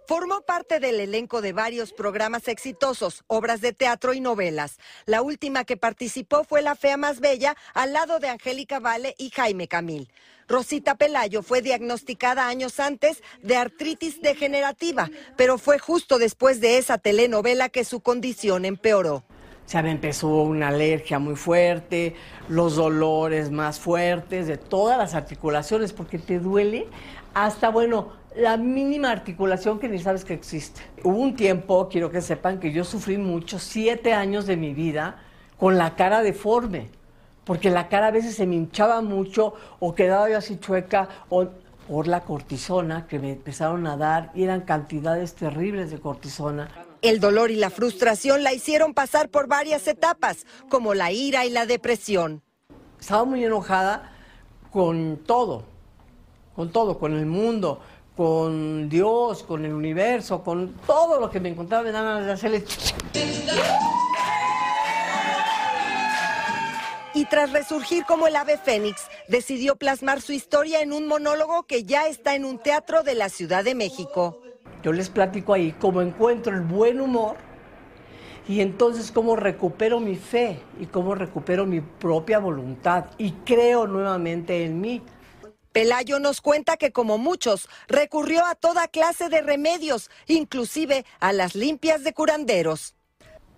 Formó 0.09 0.41
parte 0.41 0.81
del 0.81 0.99
elenco 0.99 1.43
de 1.43 1.53
varios 1.53 1.93
programas 1.93 2.49
exitosos, 2.49 3.23
obras 3.29 3.61
de 3.61 3.73
teatro 3.73 4.15
y 4.15 4.21
novelas. 4.21 4.79
La 5.07 5.23
última 5.23 5.65
que 5.65 5.77
participó 5.77 6.43
fue 6.43 6.61
La 6.61 6.75
Fea 6.75 6.97
Más 6.97 7.21
Bella, 7.21 7.57
al 7.73 7.93
lado 7.93 8.19
de 8.19 8.29
Angélica 8.29 8.81
Vale 8.81 9.15
y 9.17 9.31
Jaime 9.31 9.69
Camil. 9.69 10.11
Rosita 10.49 10.97
Pelayo 10.97 11.45
fue 11.45 11.63
diagnosticada 11.63 12.49
años 12.49 12.81
antes 12.81 13.23
de 13.41 13.55
artritis 13.55 14.21
degenerativa, 14.21 15.09
pero 15.37 15.57
fue 15.57 15.79
justo 15.79 16.19
después 16.19 16.61
de 16.61 16.79
esa 16.79 16.99
telenovela 16.99 17.69
que 17.69 17.85
su 17.85 18.01
condición 18.01 18.65
empeoró. 18.65 19.23
Se 19.71 19.81
me 19.85 19.93
empezó 19.93 20.43
una 20.43 20.67
alergia 20.67 21.21
muy 21.21 21.37
fuerte, 21.37 22.17
los 22.49 22.75
dolores 22.75 23.53
más 23.53 23.79
fuertes 23.79 24.49
de 24.49 24.57
todas 24.57 24.99
las 24.99 25.15
articulaciones, 25.15 25.93
porque 25.93 26.19
te 26.19 26.41
duele 26.41 26.89
hasta, 27.35 27.69
bueno, 27.69 28.09
la 28.35 28.57
mínima 28.57 29.13
articulación 29.13 29.79
que 29.79 29.89
ni 29.89 30.01
sabes 30.01 30.25
que 30.25 30.35
existe. 30.35 30.81
Hubo 31.05 31.17
un 31.19 31.37
tiempo, 31.37 31.89
quiero 31.89 32.11
que 32.11 32.21
sepan, 32.21 32.59
que 32.59 32.73
yo 32.73 32.83
sufrí 32.83 33.17
mucho, 33.17 33.61
siete 33.61 34.13
años 34.13 34.45
de 34.47 34.57
mi 34.57 34.75
vida, 34.75 35.21
con 35.57 35.79
la 35.79 35.95
cara 35.95 36.21
deforme 36.21 36.89
porque 37.45 37.71
la 37.71 37.89
cara 37.89 38.09
a 38.09 38.11
veces 38.11 38.35
se 38.35 38.47
me 38.47 38.57
hinchaba 38.57 39.03
mucho 39.03 39.55
o 39.79 39.95
quedaba 39.95 40.29
yo 40.29 40.39
así 40.39 40.59
chueca 40.59 41.09
o 41.29 41.47
por 41.89 42.09
la 42.09 42.23
cortisona 42.23 43.07
que 43.07 43.21
me 43.21 43.33
empezaron 43.33 43.87
a 43.87 43.97
dar 43.97 44.33
y 44.35 44.43
eran 44.43 44.63
cantidades 44.63 45.35
terribles 45.35 45.93
de 45.93 46.01
cortisona. 46.01 46.90
El 47.03 47.19
dolor 47.19 47.51
y 47.51 47.57
la 47.57 47.71
frustración 47.71 48.43
la 48.43 48.53
hicieron 48.53 48.93
pasar 48.93 49.31
por 49.31 49.47
varias 49.47 49.89
etapas, 49.89 50.45
como 50.69 50.93
la 50.93 51.11
ira 51.11 51.47
y 51.47 51.51
la 51.51 51.65
depresión. 51.65 52.43
Estaba 53.01 53.25
muy 53.25 53.43
enojada 53.43 54.13
con 54.71 55.19
todo, 55.25 55.65
con 56.55 56.71
todo, 56.71 56.99
con 56.99 57.17
el 57.17 57.25
mundo, 57.25 57.81
con 58.17 58.91
Dios, 58.91 59.43
con 59.45 59.65
el 59.65 59.73
universo, 59.73 60.45
con 60.45 60.75
todo 60.87 61.19
lo 61.19 61.31
que 61.31 61.41
me 61.41 61.49
encontraba, 61.49 61.85
me 61.85 61.93
daban 61.93 62.27
de 62.27 62.33
hacerle... 62.33 62.65
y 67.15 67.25
tras 67.25 67.51
resurgir 67.53 68.05
como 68.05 68.27
el 68.27 68.37
ave 68.37 68.59
fénix, 68.59 69.09
decidió 69.27 69.77
plasmar 69.77 70.21
su 70.21 70.33
historia 70.33 70.81
en 70.83 70.93
un 70.93 71.07
monólogo 71.07 71.63
que 71.63 71.85
ya 71.85 72.07
está 72.07 72.35
en 72.35 72.45
un 72.45 72.59
teatro 72.59 73.03
de 73.03 73.15
la 73.15 73.31
Ciudad 73.31 73.65
de 73.65 73.75
México. 73.75 74.41
Yo 74.83 74.93
les 74.93 75.11
platico 75.11 75.53
ahí 75.53 75.73
cómo 75.73 76.01
encuentro 76.01 76.55
el 76.55 76.63
buen 76.63 77.01
humor 77.01 77.37
y 78.49 78.61
entonces 78.61 79.13
cómo 79.13 79.37
recupero 79.37 80.01
mi 80.01 80.17
fe 80.17 80.61
y 80.81 80.87
cómo 80.87 81.15
recupero 81.15 81.67
mi 81.67 81.81
propia 81.81 82.39
voluntad 82.39 83.07
y 83.19 83.33
creo 83.45 83.87
nuevamente 83.87 84.65
en 84.65 84.81
mí. 84.81 85.03
Pelayo 85.73 86.19
nos 86.19 86.41
cuenta 86.41 86.77
que 86.77 86.91
como 86.91 87.17
muchos 87.19 87.69
recurrió 87.87 88.45
a 88.45 88.57
toda 88.57 88.89
clase 88.89 89.29
de 89.29 89.41
remedios, 89.41 90.11
inclusive 90.27 91.05
a 91.21 91.33
las 91.33 91.55
limpias 91.55 92.03
de 92.03 92.13
curanderos 92.13 92.95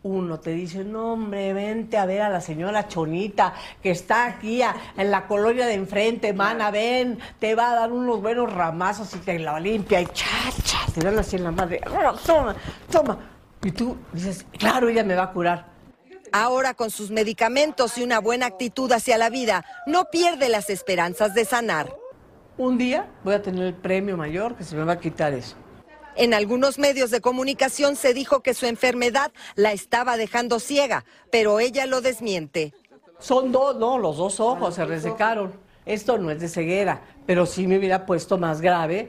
uno 0.05 0.41
te 0.41 0.51
dice, 0.51 0.85
no 0.85 1.13
hombre, 1.13 1.53
vente 1.53 1.97
a 1.97 2.07
ver 2.07 2.23
a 2.23 2.29
la 2.29 2.41
señora 2.41 2.89
Chonita 2.89 3.55
que 3.83 3.93
está 3.93 4.27
aquí 4.27 4.61
en 4.97 5.11
la 5.11 5.27
colonia 5.29 5.67
de 5.67 5.75
enfrente, 5.75 6.33
mana, 6.33 6.71
ven, 6.73 7.19
te 7.39 7.55
va 7.55 7.71
a 7.71 7.75
dar 7.77 7.93
unos 7.93 8.21
buenos 8.21 8.53
ramazos 8.53 9.15
y 9.15 9.19
te 9.19 9.39
la 9.39 9.61
limpia 9.61 10.01
y 10.01 10.07
cha, 10.07 10.27
cha, 10.65 10.79
te 10.93 11.01
dan 11.01 11.19
así 11.19 11.37
en 11.37 11.45
la 11.45 11.53
madre, 11.53 11.81
toma, 12.27 12.57
toma. 12.91 13.19
Y 13.63 13.71
tú 13.71 13.97
dices, 14.13 14.45
claro, 14.59 14.89
ella 14.89 15.05
me 15.05 15.15
va 15.15 15.25
a 15.25 15.33
curar. 15.33 15.67
Ahora 16.33 16.75
con 16.75 16.91
sus 16.91 17.11
medicamentos 17.11 17.97
y 17.97 18.03
una 18.03 18.19
buena 18.19 18.47
actitud 18.47 18.91
hacia 18.91 19.19
la 19.19 19.31
vida, 19.31 19.65
no 19.87 20.07
pierde 20.07 20.49
las 20.49 20.69
esperanzas 20.69 21.35
de 21.35 21.45
sanar. 21.45 21.95
Un 22.59 22.77
día 22.77 23.07
voy 23.23 23.35
a 23.35 23.43
tener 23.43 23.67
el 23.67 23.75
premio 23.75 24.17
mayor 24.17 24.57
que 24.57 24.65
se 24.65 24.75
me 24.75 24.83
va 24.83 24.95
a 24.95 24.99
quitar 24.99 25.33
eso. 25.33 25.57
En 26.15 26.35
algunos 26.35 26.79
medios 26.79 27.11
de 27.11 27.21
comunicación 27.21 27.97
se 27.97 28.13
dijo 28.13 28.41
que 28.43 28.55
su 28.55 28.67
enfermedad 28.67 29.33
la 29.55 29.73
estaba 29.73 30.17
dejando 30.17 30.61
ciega, 30.61 31.05
pero 31.31 31.59
ella 31.59 31.87
lo 31.87 32.01
desmiente. 32.01 32.75
Son 33.19 33.53
dos, 33.53 33.77
no, 33.77 33.99
los 33.99 34.17
dos 34.17 34.41
ojos 34.41 34.75
se 34.75 34.85
resecaron. 34.85 35.53
Esto 35.87 36.19
no 36.19 36.31
es 36.31 36.41
de 36.41 36.49
ceguera, 36.49 37.03
pero 37.27 37.47
sí 37.47 37.67
me 37.67 37.79
hubiera 37.79 38.05
puesto 38.05 38.37
más 38.37 38.61
grave. 38.61 39.09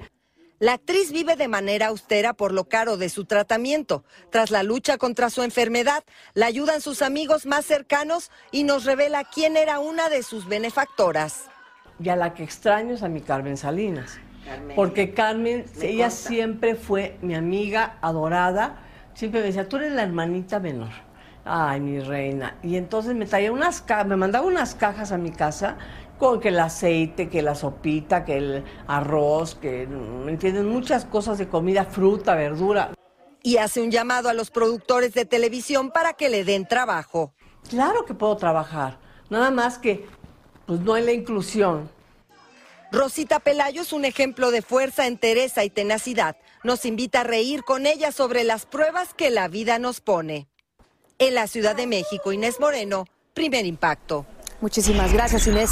La 0.60 0.74
actriz 0.74 1.12
vive 1.12 1.36
de 1.36 1.50
manera 1.50 1.88
austera 1.88 2.34
por 2.34 2.54
lo 2.54 2.70
caro 2.70 2.96
de 2.96 3.10
su 3.10 3.26
tratamiento. 3.26 4.06
Tras 4.30 4.50
la 4.50 4.64
lucha 4.64 4.98
contra 4.98 5.30
su 5.30 5.44
enfermedad, 5.44 6.04
la 6.36 6.46
ayudan 6.46 6.80
sus 6.80 7.02
amigos 7.02 7.46
más 7.46 7.66
cercanos 7.66 8.32
y 8.52 8.64
nos 8.64 8.86
revela 8.86 9.26
quién 9.26 9.58
era 9.58 9.80
una 9.80 10.08
de 10.08 10.24
sus 10.24 10.48
benefactoras. 10.48 11.50
Y 12.00 12.08
a 12.10 12.16
la 12.16 12.34
que 12.34 12.44
extraño 12.44 12.94
es 12.94 13.04
a 13.04 13.10
mi 13.10 13.22
Carmen 13.22 13.58
Salinas. 13.58 14.20
Porque 14.76 15.14
Carmen, 15.14 15.66
ella 15.82 16.10
siempre 16.10 16.76
fue 16.76 17.18
mi 17.22 17.36
amiga 17.36 17.98
adorada. 18.02 18.80
Siempre 19.14 19.42
me 19.42 19.48
decía, 19.48 19.70
tú 19.70 19.78
eres 19.78 19.94
la 19.94 20.04
hermanita 20.04 20.60
menor. 20.60 20.90
Ay, 21.46 21.82
mi 21.82 22.00
reina. 22.00 22.56
Y 22.64 22.78
entonces 22.78 23.16
me 23.16 23.26
traía 23.26 23.52
unas 23.52 23.84
me 24.06 24.16
mandaba 24.16 24.46
unas 24.48 24.76
cajas 24.76 25.12
a 25.12 25.18
mi 25.18 25.32
casa 25.32 25.78
con 26.18 26.40
que 26.40 26.50
el 26.50 26.60
aceite, 26.60 27.28
que 27.28 27.42
la 27.42 27.54
sopita, 27.54 28.24
que 28.24 28.38
el 28.38 28.64
arroz, 28.88 29.56
que, 29.56 29.88
¿me 29.88 30.32
entienden? 30.32 30.68
Muchas 30.68 31.06
cosas 31.06 31.38
de 31.38 31.48
comida, 31.48 31.86
fruta, 31.86 32.36
verdura. 32.36 32.92
Y 33.42 33.58
hace 33.58 33.82
un 33.82 33.92
llamado 33.92 34.30
a 34.30 34.34
los 34.34 34.50
productores 34.50 35.14
de 35.14 35.26
televisión 35.26 35.92
para 35.92 36.14
que 36.14 36.30
le 36.30 36.46
den 36.46 36.66
trabajo. 36.66 37.34
Claro 37.70 38.06
que 38.06 38.14
puedo 38.14 38.38
trabajar. 38.38 38.98
Nada 39.30 39.52
más 39.52 39.78
que, 39.78 40.06
pues 40.66 40.80
no 40.80 40.94
hay 40.94 41.04
la 41.04 41.12
inclusión. 41.12 41.90
Rosita 42.94 43.40
Pelayo 43.40 43.82
es 43.82 43.92
un 43.92 44.06
ejemplo 44.06 44.52
de 44.52 44.62
fuerza, 44.62 45.08
entereza 45.08 45.64
y 45.64 45.72
tenacidad. 45.72 46.38
Nos 46.64 46.86
invita 46.86 47.22
a 47.22 47.24
reír 47.24 47.64
con 47.64 47.88
ella 47.88 48.12
sobre 48.12 48.44
las 48.44 48.68
pruebas 48.68 49.16
que 49.16 49.32
la 49.32 49.48
vida 49.48 49.80
nos 49.80 50.00
pone. 50.00 50.48
En 51.18 51.34
la 51.34 51.48
Ciudad 51.48 51.76
de 51.76 51.88
México, 51.88 52.32
Inés 52.32 52.60
Moreno, 52.60 53.08
primer 53.34 53.66
impacto. 53.66 54.28
Muchísimas 54.62 55.12
gracias, 55.12 55.48
Inés. 55.48 55.72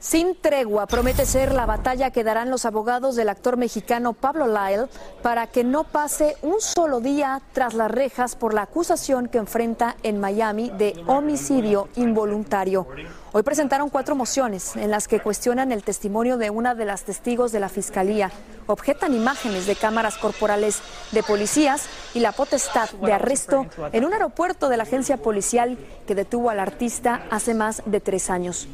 Sin 0.00 0.34
tregua 0.34 0.88
promete 0.88 1.24
ser 1.24 1.54
la 1.54 1.66
batalla 1.66 2.10
que 2.10 2.24
darán 2.24 2.50
los 2.50 2.64
abogados 2.64 3.14
del 3.14 3.28
actor 3.28 3.56
mexicano 3.56 4.12
Pablo 4.12 4.48
Lyle 4.48 4.88
para 5.22 5.46
que 5.46 5.62
no 5.62 5.84
pase 5.84 6.36
un 6.42 6.60
solo 6.60 6.98
día 6.98 7.40
tras 7.52 7.74
las 7.74 7.92
rejas 7.92 8.34
por 8.34 8.54
la 8.54 8.62
acusación 8.62 9.28
que 9.28 9.38
enfrenta 9.38 9.96
en 10.02 10.18
Miami 10.18 10.70
de 10.70 11.00
homicidio 11.06 11.88
involuntario. 11.94 12.88
Hoy 13.36 13.42
presentaron 13.42 13.90
cuatro 13.90 14.14
mociones 14.14 14.76
en 14.76 14.92
las 14.92 15.08
que 15.08 15.18
cuestionan 15.18 15.72
el 15.72 15.82
testimonio 15.82 16.36
de 16.36 16.50
una 16.50 16.76
de 16.76 16.84
las 16.84 17.02
testigos 17.02 17.50
de 17.50 17.58
la 17.58 17.68
Fiscalía, 17.68 18.30
objetan 18.68 19.12
imágenes 19.12 19.66
de 19.66 19.74
cámaras 19.74 20.18
corporales 20.18 20.78
de 21.10 21.24
policías 21.24 21.88
y 22.14 22.20
la 22.20 22.30
potestad 22.30 22.88
de 22.90 23.12
arresto 23.12 23.66
en 23.90 24.04
un 24.04 24.12
aeropuerto 24.12 24.68
de 24.68 24.76
la 24.76 24.84
agencia 24.84 25.16
policial 25.16 25.76
que 26.06 26.14
detuvo 26.14 26.48
al 26.48 26.60
artista 26.60 27.26
hace 27.28 27.54
más 27.54 27.82
de 27.86 27.98
tres 27.98 28.30
años. 28.30 28.68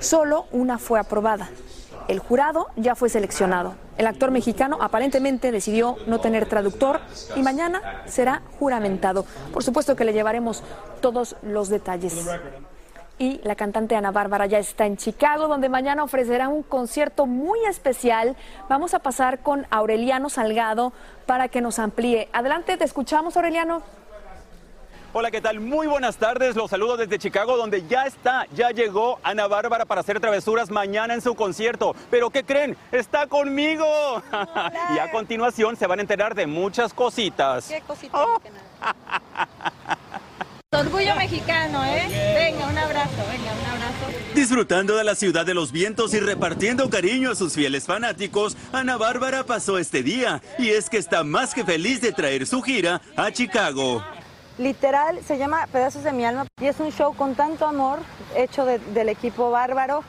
Solo 0.00 0.46
una 0.50 0.78
fue 0.78 0.98
aprobada. 0.98 1.48
El 2.08 2.18
jurado 2.18 2.66
ya 2.74 2.96
fue 2.96 3.10
seleccionado. 3.10 3.76
El 3.96 4.08
actor 4.08 4.32
mexicano 4.32 4.78
aparentemente 4.80 5.52
decidió 5.52 5.98
no 6.08 6.18
tener 6.18 6.48
traductor 6.48 6.98
y 7.36 7.42
mañana 7.42 8.02
será 8.06 8.42
juramentado. 8.58 9.24
Por 9.52 9.62
supuesto 9.62 9.94
que 9.94 10.04
le 10.04 10.12
llevaremos 10.12 10.64
todos 11.00 11.36
los 11.42 11.68
detalles 11.68 12.26
y 13.20 13.38
la 13.44 13.54
cantante 13.54 13.94
Ana 13.94 14.10
Bárbara 14.12 14.46
ya 14.46 14.58
está 14.58 14.86
en 14.86 14.96
Chicago, 14.96 15.46
donde 15.46 15.68
mañana 15.68 16.02
ofrecerá 16.02 16.48
un 16.48 16.62
concierto 16.62 17.26
muy 17.26 17.62
especial. 17.66 18.34
Vamos 18.66 18.94
a 18.94 19.00
pasar 19.00 19.40
con 19.40 19.66
Aureliano 19.70 20.30
Salgado 20.30 20.94
para 21.26 21.48
que 21.48 21.60
nos 21.60 21.78
amplíe. 21.78 22.30
Adelante, 22.32 22.78
te 22.78 22.84
escuchamos, 22.84 23.36
Aureliano. 23.36 23.82
Hola, 25.12 25.30
¿qué 25.30 25.42
tal? 25.42 25.60
Muy 25.60 25.86
buenas 25.86 26.16
tardes. 26.16 26.56
Los 26.56 26.70
saludo 26.70 26.96
desde 26.96 27.18
Chicago, 27.18 27.58
donde 27.58 27.86
ya 27.86 28.06
está, 28.06 28.46
ya 28.54 28.70
llegó 28.70 29.18
Ana 29.22 29.48
Bárbara 29.48 29.84
para 29.84 30.00
hacer 30.00 30.18
travesuras 30.18 30.70
mañana 30.70 31.12
en 31.12 31.20
su 31.20 31.34
concierto. 31.34 31.94
Pero 32.10 32.30
¿qué 32.30 32.42
creen? 32.42 32.74
Está 32.90 33.26
conmigo. 33.26 33.84
y 34.94 34.98
a 34.98 35.10
continuación 35.10 35.76
se 35.76 35.86
van 35.86 35.98
a 35.98 36.02
enterar 36.02 36.34
de 36.34 36.46
muchas 36.46 36.94
cositas. 36.94 37.68
¿Qué 37.68 37.82
cositas? 37.82 38.18
Oh. 38.82 39.99
Orgullo 40.72 41.16
mexicano, 41.16 41.84
¿eh? 41.84 42.06
Venga, 42.32 42.68
un 42.68 42.78
abrazo, 42.78 43.16
venga, 43.28 43.52
un 43.52 43.66
abrazo. 43.66 44.34
Disfrutando 44.36 44.94
de 44.94 45.02
la 45.02 45.16
ciudad 45.16 45.44
de 45.44 45.52
los 45.52 45.72
vientos 45.72 46.14
y 46.14 46.20
repartiendo 46.20 46.88
cariño 46.88 47.32
a 47.32 47.34
sus 47.34 47.54
fieles 47.54 47.86
fanáticos, 47.86 48.56
Ana 48.72 48.96
Bárbara 48.96 49.44
pasó 49.44 49.78
este 49.78 50.04
día 50.04 50.40
y 50.60 50.68
es 50.68 50.88
que 50.88 50.98
está 50.98 51.24
más 51.24 51.54
que 51.54 51.64
feliz 51.64 52.00
de 52.00 52.12
traer 52.12 52.46
su 52.46 52.62
gira 52.62 53.02
a 53.16 53.32
Chicago. 53.32 54.04
Literal, 54.58 55.18
se 55.26 55.38
llama 55.38 55.66
Pedazos 55.72 56.04
de 56.04 56.12
mi 56.12 56.24
alma 56.24 56.46
y 56.60 56.66
es 56.66 56.78
un 56.78 56.92
show 56.92 57.16
con 57.16 57.34
tanto 57.34 57.66
amor 57.66 57.98
hecho 58.36 58.64
del 58.64 59.08
equipo 59.08 59.50
bárbaro 59.50 60.04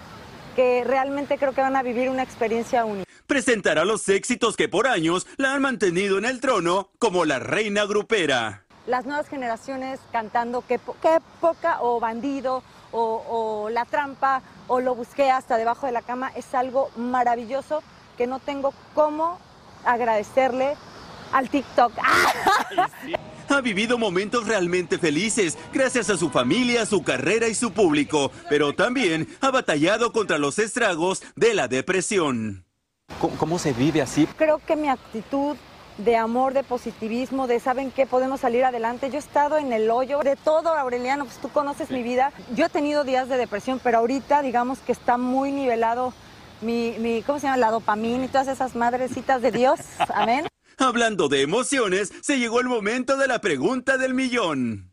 que 0.56 0.84
realmente 0.84 1.40
creo 1.40 1.54
que 1.54 1.62
van 1.62 1.76
a 1.76 1.82
vivir 1.82 2.08
una 2.08 2.22
experiencia 2.22 2.86
única. 2.86 3.10
Presentará 3.26 3.84
los 3.84 4.08
éxitos 4.10 4.56
que 4.56 4.70
por 4.70 4.86
años 4.86 5.26
la 5.38 5.56
han 5.56 5.64
mantenido 5.64 6.20
en 6.20 6.26
el 6.26 6.40
trono 6.40 6.92
como 7.00 7.26
la 7.26 7.40
reina 7.40 7.86
grupera 7.86 8.61
las 8.88 9.06
nuevas 9.06 9.28
generaciones 9.28 10.00
cantando 10.12 10.64
qué, 10.68 10.80
qué 11.02 11.20
poca 11.40 11.82
o 11.82 12.00
bandido 12.00 12.64
o, 12.92 13.70
la 13.72 13.86
trampa 13.86 14.42
o 14.68 14.80
lo 14.80 14.96
busqué 14.96 15.32
hasta 15.32 15.58
debajo 15.58 15.86
de 15.86 15.92
la 15.92 16.02
cama 16.02 16.32
es 16.36 16.54
algo 16.54 16.90
maravilloso 16.96 17.84
que 18.18 18.28
no 18.28 18.40
tengo 18.40 18.74
cómo 18.94 19.40
agradecerle 19.86 20.76
al 21.32 21.50
TikTok. 21.50 21.94
Ha 23.50 23.60
vivido 23.60 23.98
momentos 23.98 24.48
realmente 24.48 24.98
felices 24.98 25.58
gracias 25.74 26.10
a 26.10 26.16
su 26.16 26.30
familia, 26.30 26.86
su 26.86 27.04
carrera 27.04 27.50
y 27.50 27.54
su 27.54 27.74
público, 27.74 28.32
pero 28.48 28.74
también 28.74 29.28
ha 29.42 29.52
batallado 29.52 30.14
contra 30.14 30.38
los 30.38 30.58
estragos 30.58 31.22
de 31.36 31.54
la 31.54 31.68
depresión. 31.68 32.64
¿Cómo, 33.20 33.60
se 33.60 33.74
vive 33.74 34.02
así? 34.02 34.26
Creo 34.38 34.62
que 34.66 34.78
mi 34.78 34.88
actitud 34.88 35.58
de 35.98 36.16
amor, 36.18 36.54
de 36.54 36.64
positivismo, 36.64 37.48
de 37.48 37.60
saben 37.60 37.92
que 37.92 38.06
podemos 38.06 38.42
salir 38.42 38.66
adelante. 38.66 39.10
Yo 39.10 39.16
he 39.16 39.20
estado 39.20 39.58
en 39.58 39.74
el 39.74 39.90
hoyo 39.90 40.20
de 40.20 40.36
todo, 40.36 40.74
Aureliano, 40.74 41.26
pues 41.26 41.38
tú 41.38 41.50
conoces 41.50 41.92
mi 41.92 42.04
vida. 42.04 42.32
Yo 42.56 42.66
he 42.66 42.70
tenido 42.70 43.04
días 43.04 43.30
de 43.30 43.38
depresión, 43.38 43.80
pero 43.84 44.00
ahorita 44.00 44.42
digamos 44.42 44.80
que 44.80 44.92
está 44.92 45.18
muy 45.18 45.52
nivelado 45.52 46.14
mi, 46.62 46.96
mi 47.00 47.22
¿cómo 47.24 47.40
se 47.40 47.48
llama? 47.48 47.58
La 47.58 47.72
dopamina 47.72 48.26
y 48.26 48.28
todas 48.28 48.48
esas 48.48 48.76
madrecitas 48.76 49.42
de 49.42 49.52
Dios. 49.52 49.80
Amén. 50.14 50.48
Hablando 50.78 51.28
de 51.28 51.42
emociones, 51.42 52.12
se 52.22 52.40
llegó 52.40 52.60
el 52.60 52.68
momento 52.68 53.18
de 53.18 53.28
la 53.28 53.40
pregunta 53.40 53.98
del 53.98 54.14
millón. 54.14 54.92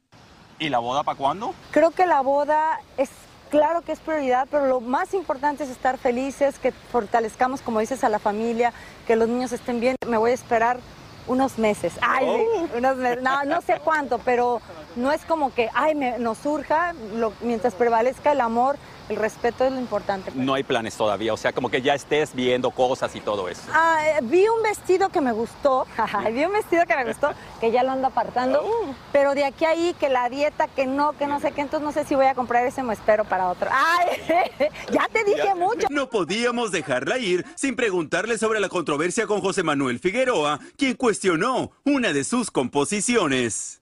¿Y 0.58 0.70
la 0.70 0.80
boda 0.80 1.04
para 1.04 1.16
cuándo? 1.16 1.54
Creo 1.70 1.92
que 1.92 2.04
la 2.04 2.20
boda 2.20 2.80
es 2.96 3.10
claro 3.48 3.82
que 3.82 3.92
es 3.92 4.00
prioridad, 4.00 4.46
pero 4.50 4.66
lo 4.66 4.80
más 4.80 5.14
importante 5.14 5.64
es 5.64 5.70
estar 5.70 5.98
felices, 5.98 6.58
que 6.58 6.72
fortalezcamos, 6.72 7.60
como 7.60 7.80
dices, 7.80 8.04
a 8.04 8.08
la 8.08 8.18
familia, 8.18 8.72
que 9.06 9.16
los 9.16 9.28
niños 9.28 9.52
estén 9.52 9.80
bien. 9.80 9.96
Me 10.06 10.16
voy 10.16 10.30
a 10.30 10.34
esperar 10.34 10.78
unos 11.26 11.58
meses. 11.58 11.92
Ay, 12.00 12.26
Oh. 12.26 12.76
unos 12.78 12.96
meses. 12.96 13.22
No, 13.22 13.44
no 13.44 13.60
sé 13.60 13.80
cuánto, 13.84 14.18
pero 14.18 14.60
no 14.98 15.12
es 15.12 15.24
como 15.24 15.54
que, 15.54 15.68
ay, 15.74 15.94
me, 15.94 16.18
nos 16.18 16.38
surja, 16.38 16.92
lo- 17.14 17.32
mientras 17.40 17.74
prevalezca 17.74 18.32
el 18.32 18.40
amor, 18.40 18.76
el 19.08 19.16
respeto 19.16 19.64
es 19.64 19.72
lo 19.72 19.78
importante. 19.78 20.30
No 20.34 20.52
hay 20.52 20.62
planes 20.64 20.94
todavía, 20.94 21.32
o 21.32 21.36
sea, 21.38 21.54
como 21.54 21.70
que 21.70 21.80
ya 21.80 21.94
estés 21.94 22.34
viendo 22.34 22.70
cosas 22.70 23.16
y 23.16 23.20
todo 23.20 23.48
eso. 23.48 23.62
Ah, 23.72 24.00
eh, 24.06 24.18
vi 24.22 24.46
un 24.48 24.62
vestido 24.62 25.08
que 25.08 25.22
me 25.22 25.32
gustó, 25.32 25.86
vi 26.34 26.44
un 26.44 26.52
vestido 26.52 26.84
que 26.84 26.94
me 26.94 27.04
gustó, 27.06 27.30
que 27.58 27.70
ya 27.70 27.82
lo 27.84 27.92
ando 27.92 28.08
apartando, 28.08 28.62
pero 29.10 29.34
de 29.34 29.44
aquí 29.46 29.64
a 29.64 29.70
ahí 29.70 29.94
que 29.98 30.08
la 30.10 30.28
dieta, 30.28 30.68
que 30.68 30.86
no, 30.86 31.12
que 31.12 31.26
no 31.26 31.40
sé 31.40 31.52
qué, 31.52 31.62
entonces 31.62 31.84
no 31.86 31.92
sé 31.92 32.04
si 32.04 32.14
voy 32.16 32.26
a 32.26 32.34
comprar 32.34 32.66
ese, 32.66 32.82
me 32.82 32.92
espero 32.92 33.24
para 33.24 33.48
otro. 33.48 33.70
Ay, 33.72 34.18
ya 34.92 35.08
te 35.10 35.24
dije 35.24 35.54
mucho. 35.54 35.86
No 35.90 36.10
podíamos 36.10 36.70
dejarla 36.70 37.18
ir 37.18 37.46
sin 37.54 37.76
preguntarle 37.76 38.36
sobre 38.36 38.60
la 38.60 38.68
controversia 38.68 39.26
con 39.26 39.40
José 39.40 39.62
Manuel 39.62 40.00
Figueroa, 40.00 40.58
quien 40.76 40.94
cuestionó 40.94 41.70
una 41.84 42.12
de 42.12 42.24
sus 42.24 42.50
composiciones. 42.50 43.80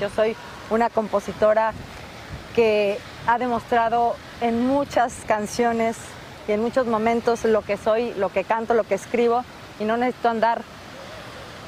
Yo 0.00 0.10
soy 0.10 0.36
una 0.70 0.90
compositora 0.90 1.72
que 2.54 2.98
ha 3.26 3.38
demostrado 3.38 4.14
en 4.40 4.66
muchas 4.66 5.14
canciones 5.26 5.96
y 6.46 6.52
en 6.52 6.60
muchos 6.60 6.86
momentos 6.86 7.44
lo 7.44 7.62
que 7.62 7.76
soy, 7.76 8.12
lo 8.14 8.28
que 8.28 8.44
canto, 8.44 8.74
lo 8.74 8.84
que 8.84 8.94
escribo 8.94 9.44
y 9.80 9.84
no 9.84 9.96
necesito 9.96 10.28
andar 10.28 10.62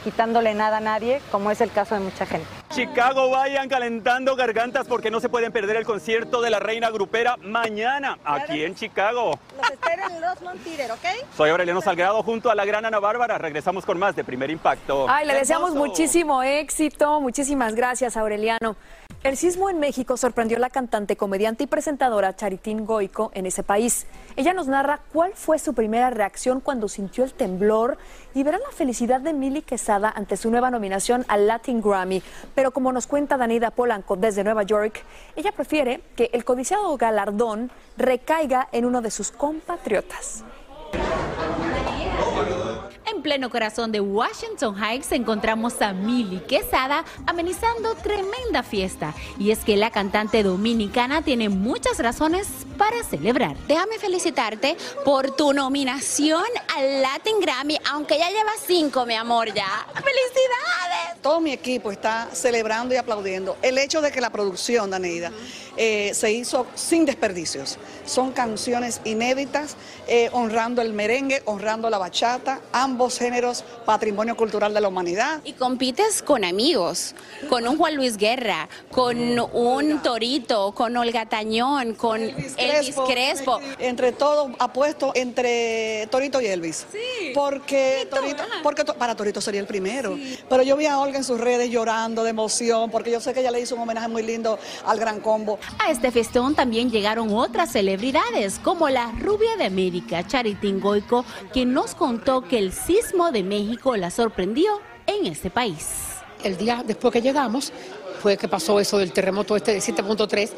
quitándole 0.05 0.55
nada 0.55 0.79
a 0.79 0.81
nadie, 0.81 1.21
como 1.31 1.51
es 1.51 1.61
el 1.61 1.71
caso 1.71 1.95
de 1.95 2.01
mucha 2.01 2.27
gente. 2.27 2.47
Chicago, 2.71 3.31
vayan 3.31 3.69
calentando 3.69 4.37
gargantas 4.37 4.87
porque 4.87 5.11
no 5.11 5.21
se 5.21 5.29
pueden 5.29 5.53
perder 5.53 5.77
el 5.77 5.85
concierto 5.85 6.41
de 6.41 6.51
la 6.51 6.61
Reina 6.61 6.91
Grupera 6.91 7.37
mañana 7.39 8.19
aquí 8.25 8.65
en 8.65 8.75
Chicago. 8.75 9.39
Los 9.61 9.71
espero 9.71 10.03
en 10.09 10.21
Los 10.21 10.41
Montirer, 10.43 10.93
¿ok? 10.93 11.05
Soy 11.37 11.51
Aureliano 11.51 11.81
Salgado 11.81 12.23
junto 12.23 12.51
a 12.51 12.55
la 12.55 12.65
gran 12.65 12.85
Ana 12.85 12.99
Bárbara. 13.01 13.39
Regresamos 13.39 13.85
con 13.85 13.99
más 13.99 14.15
de 14.15 14.25
Primer 14.25 14.51
Impacto. 14.51 15.07
Ay, 15.09 15.27
le 15.27 15.35
deseamos 15.35 15.71
Hermoso. 15.71 15.87
muchísimo 15.89 16.43
éxito. 16.43 17.21
Muchísimas 17.21 17.75
gracias, 17.75 18.17
Aureliano. 18.17 18.77
El 19.23 19.37
sismo 19.37 19.69
en 19.69 19.79
México 19.79 20.17
sorprendió 20.17 20.57
a 20.57 20.61
la 20.61 20.71
cantante, 20.71 21.15
comediante 21.15 21.65
y 21.65 21.67
presentadora 21.67 22.35
Charitín 22.35 22.87
Goico 22.87 23.31
en 23.35 23.45
ese 23.45 23.63
país. 23.63 24.07
Ella 24.35 24.55
nos 24.55 24.67
narra 24.67 25.01
cuál 25.13 25.35
fue 25.35 25.59
su 25.59 25.75
primera 25.75 26.09
reacción 26.09 26.61
cuando 26.61 26.89
sintió 26.89 27.25
el 27.25 27.35
temblor 27.35 27.99
y 28.35 28.45
verá 28.45 28.57
la 28.57 28.71
felicidad 28.71 29.21
de 29.21 29.35
Milly 29.35 29.61
Quesada 29.61 30.11
ante 30.17 30.39
su 30.39 30.51
nueva 30.51 30.71
nominación 30.71 31.27
al 31.29 31.47
Latin 31.47 31.83
Grammy. 31.83 32.23
Pero 32.55 32.71
como 32.71 32.93
nos 32.93 33.07
cuenta 33.07 33.37
Danida 33.37 33.71
Polanco 33.71 34.17
desde 34.17 34.43
Nueva 34.43 34.63
York, 34.63 35.05
ella 35.37 35.53
prefiere 35.53 36.01
que 36.17 36.31
el 36.33 36.47
codiciado 36.47 36.97
galardón 36.97 37.71
recaiga 37.99 38.69
en 38.73 38.87
uno 38.87 39.03
de 39.03 39.11
sus 39.11 39.33
compatriotas. 39.33 40.45
En 43.13 43.23
pleno 43.23 43.51
corazón 43.51 43.91
de 43.91 44.01
Washington 44.01 44.77
Heights 44.81 45.11
encontramos 45.11 45.83
a 45.83 45.93
Milly 45.93 46.39
Quesada 46.41 47.05
amenizando 47.27 47.95
tremenda 47.97 48.63
fiesta. 48.63 49.15
Y 49.39 49.51
es 49.51 49.65
que 49.65 49.77
la 49.77 49.91
cantante 49.91 50.45
dominicana 50.45 51.23
tiene 51.23 51.49
muchas 51.49 51.99
razones 51.99 52.47
para 52.79 53.03
celebrar. 53.03 53.57
Déjame 53.67 53.99
felicitarte 53.99 54.77
por 55.05 55.35
tu 55.35 55.53
nominación 55.53 56.45
al 56.77 57.03
Latin 57.03 57.41
Grammy, 57.41 57.79
aunque 57.91 58.17
ya 58.17 58.29
llevas 58.29 58.61
cinco, 58.65 59.05
mi 59.07 59.15
amor, 59.15 59.53
ya. 59.53 59.87
¡Felicidades! 59.95 61.21
Todo 61.21 61.41
mi 61.41 61.53
equipo 61.53 61.91
está 61.91 62.29
celebrando 62.33 62.95
y 62.95 62.97
aplaudiendo 62.97 63.59
el 63.61 63.77
hecho 63.77 64.01
de 64.01 64.11
que 64.13 64.21
la 64.21 64.31
producción, 64.31 64.89
Daneida, 64.89 65.31
eh, 65.77 66.13
se 66.15 66.33
hizo 66.33 66.67
sin 66.75 67.05
desperdicios. 67.05 67.79
Son 68.07 68.33
canciones 68.33 69.01
inéditas, 69.05 69.77
eh, 70.07 70.31
honrando 70.33 70.81
el 70.81 70.93
merengue, 70.93 71.43
honrando 71.45 71.91
la 71.91 71.99
bachata, 71.99 72.61
ambos 72.73 73.00
géneros 73.09 73.65
patrimonio 73.85 74.37
cultural 74.37 74.75
de 74.75 74.81
la 74.81 74.89
humanidad. 74.89 75.41
Y 75.45 75.53
compites 75.55 76.23
con 76.23 76.45
amigos, 76.45 77.15
con 77.49 77.67
un 77.67 77.77
Juan 77.77 77.97
Luis 77.97 78.17
Guerra, 78.17 78.69
con 78.91 79.19
un 79.53 80.03
Torito, 80.03 80.73
con 80.73 80.97
Olga 80.97 81.27
Tañón, 81.27 81.95
con 81.95 82.21
Elvis 82.21 82.97
Crespo. 83.09 83.61
Entre 83.79 84.13
todos 84.13 84.51
apuesto 84.59 85.13
entre 85.15 86.07
Torito 86.11 86.41
y 86.41 86.47
Elvis. 86.47 86.87
Porque, 87.35 88.07
Torito, 88.11 88.43
porque 88.63 88.85
to- 88.85 88.95
para 88.95 89.15
Torito 89.15 89.41
sería 89.41 89.61
el 89.61 89.67
primero. 89.67 90.19
Pero 90.49 90.63
yo 90.63 90.77
vi 90.77 90.87
a 90.87 90.99
Olga 90.99 91.19
en 91.19 91.25
sus 91.25 91.39
redes 91.41 91.71
llorando 91.71 92.23
de 92.25 92.31
emoción, 92.31 92.91
porque 92.91 93.11
yo 93.11 93.21
sé 93.21 93.33
que 93.33 93.41
ella 93.41 93.51
le 93.51 93.61
hizo 93.61 93.75
un 93.75 93.83
homenaje 93.83 94.09
muy 94.09 94.23
lindo 94.23 94.59
al 94.85 94.99
Gran 94.99 95.21
Combo. 95.21 95.59
A 95.79 95.91
este 95.91 96.11
festón 96.11 96.55
también 96.55 96.91
llegaron 96.91 97.33
otras 97.33 97.73
celebridades, 97.73 98.59
como 98.59 98.89
la 98.89 99.13
rubia 99.21 99.57
de 99.57 99.65
América, 99.65 100.27
Charitín 100.27 100.81
Goico, 100.81 101.25
quien 101.53 101.73
nos 101.73 101.95
contó 101.95 102.43
que 102.43 102.59
el 102.59 102.73
sismo 102.91 103.31
de 103.31 103.45
México 103.45 103.97
la 103.97 104.11
sorprendió 104.11 104.81
en 105.07 105.27
este 105.27 105.49
país. 105.49 105.87
El 106.43 106.57
día 106.57 106.83
después 106.85 107.13
que 107.13 107.23
llegamos 107.23 107.73
fue 108.21 108.37
que 108.37 108.49
pasó 108.49 108.81
eso 108.81 108.99
del 108.99 109.13
terremoto 109.13 109.55
este 109.55 109.73
de 109.75 109.79
7.3, 109.79 110.51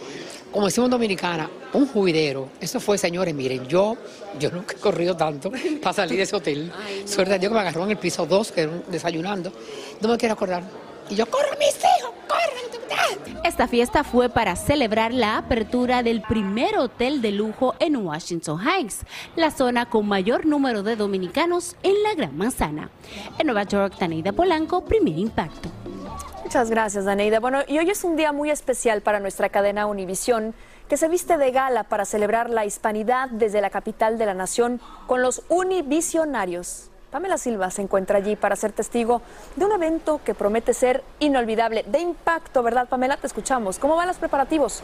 como 0.50 0.64
decimos 0.66 0.88
Dominicana, 0.88 1.50
un 1.74 1.86
juidero. 1.86 2.48
Eso 2.58 2.80
fue, 2.80 2.96
señores, 2.96 3.34
miren, 3.34 3.66
yo, 3.68 3.98
yo 4.40 4.50
nunca 4.50 4.74
he 4.74 4.80
corrido 4.80 5.14
tanto 5.14 5.52
para 5.82 5.92
salir 5.92 6.16
de 6.16 6.22
ese 6.22 6.34
hotel. 6.36 6.72
Suerte 7.04 7.34
de 7.34 7.38
Dios 7.38 7.50
que 7.50 7.54
me 7.54 7.60
agarró 7.60 7.84
en 7.84 7.90
el 7.90 7.98
piso 7.98 8.24
2, 8.24 8.50
que 8.52 8.62
era 8.62 8.70
un- 8.72 8.84
desayunando. 8.88 9.52
No 10.00 10.08
me 10.08 10.16
quiero 10.16 10.32
acordar. 10.32 10.62
Y 11.12 11.14
yo, 11.14 11.26
corre 11.26 11.58
mis 11.58 11.76
hijos, 11.76 12.10
corre. 12.26 12.62
Esta 13.44 13.68
fiesta 13.68 14.02
fue 14.02 14.30
para 14.30 14.56
celebrar 14.56 15.12
la 15.12 15.36
apertura 15.36 16.02
del 16.02 16.22
primer 16.22 16.78
hotel 16.78 17.20
de 17.20 17.32
lujo 17.32 17.74
en 17.80 17.96
Washington 17.96 18.58
Heights, 18.66 19.00
la 19.36 19.50
zona 19.50 19.90
con 19.90 20.08
mayor 20.08 20.46
número 20.46 20.82
de 20.82 20.96
dominicanos 20.96 21.76
en 21.82 22.02
la 22.02 22.14
Gran 22.14 22.34
Manzana. 22.38 22.88
En 23.38 23.46
Nueva 23.46 23.64
York, 23.64 23.94
Taneida 23.98 24.32
Polanco, 24.32 24.86
primer 24.86 25.18
impacto. 25.18 25.68
Muchas 26.44 26.70
gracias, 26.70 27.04
Daneida. 27.04 27.40
Bueno, 27.40 27.58
y 27.68 27.78
hoy 27.78 27.90
es 27.90 28.04
un 28.04 28.16
día 28.16 28.32
muy 28.32 28.50
especial 28.50 29.02
para 29.02 29.20
nuestra 29.20 29.50
cadena 29.50 29.86
Univisión, 29.86 30.54
que 30.88 30.96
se 30.96 31.08
viste 31.08 31.36
de 31.36 31.50
gala 31.50 31.84
para 31.84 32.06
celebrar 32.06 32.48
la 32.48 32.64
hispanidad 32.64 33.28
desde 33.28 33.60
la 33.60 33.68
capital 33.68 34.16
de 34.16 34.24
la 34.24 34.34
nación 34.34 34.80
con 35.06 35.20
los 35.20 35.42
Univisionarios. 35.50 36.91
Pamela 37.12 37.36
Silva 37.36 37.70
se 37.70 37.82
encuentra 37.82 38.16
allí 38.16 38.36
para 38.36 38.56
ser 38.56 38.72
testigo 38.72 39.20
de 39.56 39.66
un 39.66 39.72
evento 39.72 40.22
que 40.24 40.34
promete 40.34 40.72
ser 40.72 41.04
inolvidable, 41.18 41.84
de 41.86 42.00
impacto, 42.00 42.62
¿verdad, 42.62 42.88
Pamela? 42.88 43.18
Te 43.18 43.26
escuchamos. 43.26 43.78
¿Cómo 43.78 43.96
van 43.96 44.08
los 44.08 44.16
preparativos? 44.16 44.82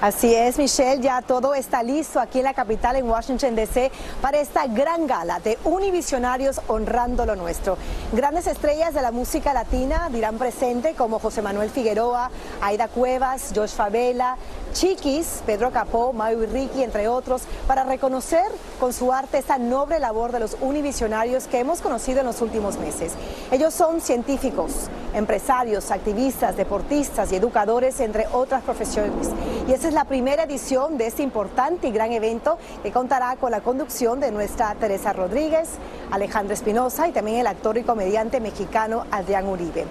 Así 0.00 0.34
es, 0.34 0.58
Michelle, 0.58 1.02
ya 1.02 1.22
todo 1.22 1.54
está 1.54 1.82
listo 1.82 2.20
aquí 2.20 2.38
en 2.38 2.44
la 2.44 2.52
capital, 2.52 2.96
en 2.96 3.08
Washington, 3.08 3.54
D.C., 3.54 3.90
para 4.20 4.38
esta 4.38 4.66
gran 4.66 5.06
gala 5.06 5.40
de 5.40 5.58
Univisionarios 5.64 6.60
honrando 6.66 7.24
lo 7.24 7.36
nuestro. 7.36 7.78
Grandes 8.12 8.46
estrellas 8.46 8.92
de 8.92 9.00
la 9.00 9.12
música 9.12 9.54
latina 9.54 10.08
dirán 10.10 10.36
presente 10.36 10.94
como 10.94 11.20
José 11.20 11.40
Manuel 11.40 11.70
Figueroa, 11.70 12.30
Aida 12.60 12.88
Cuevas, 12.88 13.52
Josh 13.54 13.70
Favela, 13.70 14.36
Chiquis, 14.74 15.40
Pedro 15.46 15.70
Capó, 15.70 16.12
Mayo 16.12 16.40
y 16.42 16.82
entre 16.82 17.06
otros, 17.06 17.42
para 17.68 17.84
reconocer 17.84 18.44
con 18.80 18.92
su 18.92 19.12
arte 19.12 19.38
esta 19.38 19.56
noble 19.56 20.00
labor 20.00 20.32
de 20.32 20.40
los 20.40 20.56
univisionarios 20.60 21.46
que 21.46 21.60
hemos 21.60 21.80
conocido 21.80 22.20
en 22.20 22.26
los 22.26 22.42
últimos 22.42 22.76
meses. 22.78 23.12
Ellos 23.52 23.72
son 23.72 24.00
científicos, 24.00 24.90
empresarios, 25.14 25.92
activistas, 25.92 26.56
deportistas 26.56 27.30
y 27.30 27.36
educadores, 27.36 28.00
entre 28.00 28.26
otras 28.32 28.62
profesiones. 28.64 29.28
Y 29.68 29.72
esa 29.72 29.86
es 29.86 29.94
la 29.94 30.06
primera 30.06 30.42
edición 30.42 30.98
de 30.98 31.06
este 31.06 31.22
importante 31.22 31.86
y 31.86 31.92
gran 31.92 32.10
evento 32.10 32.58
que 32.82 32.90
contará 32.90 33.36
con 33.36 33.52
la 33.52 33.60
conducción 33.60 34.18
de 34.18 34.32
nuestra 34.32 34.74
Teresa 34.74 35.12
Rodríguez, 35.12 35.68
Alejandro 36.10 36.52
Espinosa 36.52 37.06
y 37.06 37.12
también 37.12 37.38
el 37.38 37.46
actor 37.46 37.78
y 37.78 37.84
comediante 37.84 38.40
mexicano 38.40 39.04
Adrián 39.12 39.46
Uribe. 39.46 39.86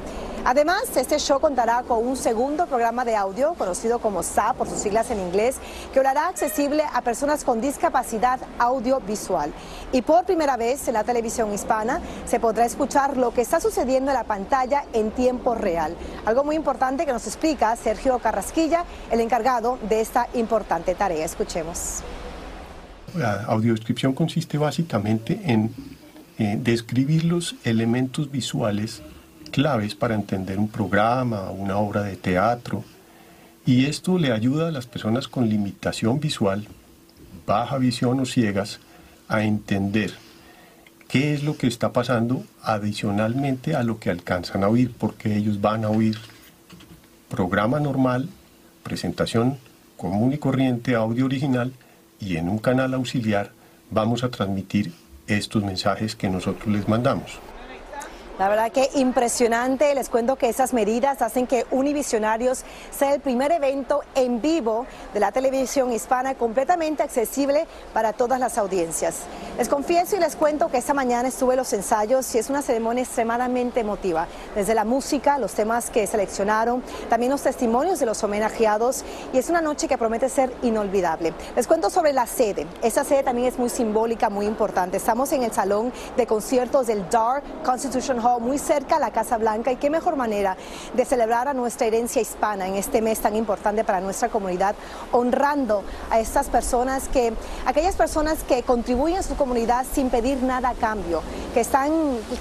Además, 0.45 0.83
este 0.97 1.19
show 1.19 1.39
contará 1.39 1.83
con 1.83 2.05
un 2.05 2.17
segundo 2.17 2.65
programa 2.67 3.05
de 3.05 3.15
audio, 3.15 3.53
conocido 3.53 3.99
como 3.99 4.23
SA 4.23 4.53
por 4.53 4.67
sus 4.67 4.79
siglas 4.79 5.09
en 5.09 5.21
inglés, 5.21 5.55
que 5.93 6.01
hará 6.01 6.27
accesible 6.27 6.83
a 6.93 7.01
personas 7.01 7.45
con 7.45 7.61
discapacidad 7.61 8.41
audiovisual. 8.59 9.53
Y 9.93 10.01
por 10.01 10.25
primera 10.25 10.57
vez 10.57 10.85
en 10.89 10.95
la 10.95 11.05
televisión 11.05 11.53
hispana 11.53 12.01
se 12.25 12.41
podrá 12.41 12.65
escuchar 12.65 13.15
lo 13.15 13.33
que 13.33 13.39
está 13.39 13.61
sucediendo 13.61 14.11
en 14.11 14.17
la 14.17 14.25
pantalla 14.25 14.83
en 14.91 15.11
tiempo 15.11 15.55
real. 15.55 15.95
Algo 16.25 16.43
muy 16.43 16.57
importante 16.57 17.05
que 17.05 17.13
nos 17.13 17.25
explica 17.25 17.73
Sergio 17.77 18.19
Carrasquilla, 18.19 18.83
el 19.11 19.21
encargado 19.21 19.79
de 19.87 20.01
esta 20.01 20.27
importante 20.33 20.93
tarea. 20.93 21.23
Escuchemos. 21.23 22.01
La 23.15 23.45
audiodescripción 23.45 24.11
consiste 24.11 24.57
básicamente 24.57 25.39
en 25.45 25.73
eh, 26.37 26.57
describir 26.59 27.23
los 27.23 27.55
elementos 27.63 28.29
visuales 28.29 29.03
claves 29.53 29.93
para 29.93 30.15
entender 30.15 30.57
un 30.57 30.67
programa, 30.67 31.51
una 31.51 31.77
obra 31.77 32.01
de 32.01 32.17
teatro, 32.17 32.83
y 33.65 33.85
esto 33.85 34.17
le 34.17 34.31
ayuda 34.31 34.67
a 34.67 34.71
las 34.71 34.87
personas 34.87 35.27
con 35.27 35.47
limitación 35.47 36.19
visual, 36.19 36.67
baja 37.45 37.77
visión 37.77 38.19
o 38.19 38.25
ciegas, 38.25 38.79
a 39.29 39.43
entender 39.43 40.11
qué 41.07 41.35
es 41.35 41.43
lo 41.43 41.55
que 41.55 41.67
está 41.67 41.93
pasando 41.93 42.43
adicionalmente 42.63 43.75
a 43.75 43.83
lo 43.83 43.99
que 43.99 44.09
alcanzan 44.09 44.63
a 44.63 44.69
oír, 44.69 44.91
porque 44.97 45.37
ellos 45.37 45.61
van 45.61 45.85
a 45.85 45.89
oír 45.89 46.17
programa 47.29 47.79
normal, 47.79 48.29
presentación 48.81 49.59
común 49.97 50.33
y 50.33 50.39
corriente, 50.39 50.95
audio 50.95 51.25
original, 51.25 51.73
y 52.19 52.37
en 52.37 52.49
un 52.49 52.57
canal 52.57 52.95
auxiliar 52.95 53.51
vamos 53.91 54.23
a 54.23 54.31
transmitir 54.31 54.93
estos 55.27 55.63
mensajes 55.63 56.15
que 56.15 56.29
nosotros 56.29 56.67
les 56.73 56.87
mandamos. 56.87 57.39
La 58.39 58.49
verdad 58.49 58.71
que 58.71 58.89
impresionante. 58.95 59.93
Les 59.93 60.09
cuento 60.09 60.37
que 60.37 60.49
esas 60.49 60.73
medidas 60.73 61.21
hacen 61.21 61.45
que 61.45 61.67
Univisionarios 61.69 62.63
sea 62.89 63.13
el 63.13 63.21
primer 63.21 63.51
evento 63.51 64.01
en 64.15 64.41
vivo 64.41 64.87
de 65.13 65.19
la 65.19 65.31
televisión 65.31 65.91
hispana 65.91 66.33
completamente 66.33 67.03
accesible 67.03 67.67
para 67.93 68.11
todas 68.13 68.39
las 68.39 68.57
audiencias. 68.57 69.19
Les 69.59 69.69
confieso 69.69 70.15
y 70.15 70.19
les 70.19 70.35
cuento 70.35 70.69
que 70.69 70.79
esta 70.79 70.95
mañana 70.95 71.27
estuve 71.27 71.53
en 71.53 71.59
los 71.59 71.73
ensayos 71.73 72.33
y 72.33 72.39
es 72.39 72.49
una 72.49 72.63
ceremonia 72.63 73.03
extremadamente 73.03 73.81
emotiva. 73.81 74.25
Desde 74.55 74.73
la 74.73 74.83
música, 74.83 75.37
los 75.37 75.53
temas 75.53 75.91
que 75.91 76.07
seleccionaron, 76.07 76.81
también 77.09 77.31
los 77.31 77.43
testimonios 77.43 77.99
de 77.99 78.07
los 78.07 78.23
homenajeados 78.23 79.05
y 79.31 79.37
es 79.37 79.49
una 79.51 79.61
noche 79.61 79.87
que 79.87 79.97
promete 79.99 80.27
ser 80.27 80.51
inolvidable. 80.63 81.35
Les 81.55 81.67
cuento 81.67 81.91
sobre 81.91 82.13
la 82.13 82.25
sede. 82.25 82.65
Esa 82.81 83.03
sede 83.03 83.21
también 83.21 83.49
es 83.49 83.59
muy 83.59 83.69
simbólica, 83.69 84.31
muy 84.31 84.47
importante. 84.47 84.97
Estamos 84.97 85.31
en 85.33 85.43
el 85.43 85.51
salón 85.51 85.93
de 86.17 86.25
conciertos 86.25 86.87
del 86.87 87.07
Dark 87.11 87.43
Constitution 87.63 88.22
muy 88.39 88.57
cerca 88.57 88.95
a 88.95 88.99
la 88.99 89.11
Casa 89.11 89.37
Blanca 89.37 89.71
y 89.71 89.75
qué 89.75 89.89
mejor 89.89 90.15
manera 90.15 90.55
de 90.93 91.05
celebrar 91.05 91.47
a 91.47 91.53
nuestra 91.53 91.87
herencia 91.87 92.21
hispana 92.21 92.67
en 92.67 92.75
este 92.75 93.01
mes 93.01 93.19
tan 93.19 93.35
importante 93.35 93.83
para 93.83 93.99
nuestra 93.99 94.29
comunidad, 94.29 94.75
honrando 95.11 95.83
a 96.09 96.19
estas 96.19 96.47
personas 96.47 97.09
que, 97.09 97.33
aquellas 97.65 97.95
personas 97.95 98.43
que 98.43 98.63
contribuyen 98.63 99.19
a 99.19 99.23
su 99.23 99.35
comunidad 99.35 99.85
sin 99.93 100.09
pedir 100.09 100.41
nada 100.41 100.69
a 100.69 100.73
cambio, 100.73 101.21
que 101.53 101.59
están 101.59 101.91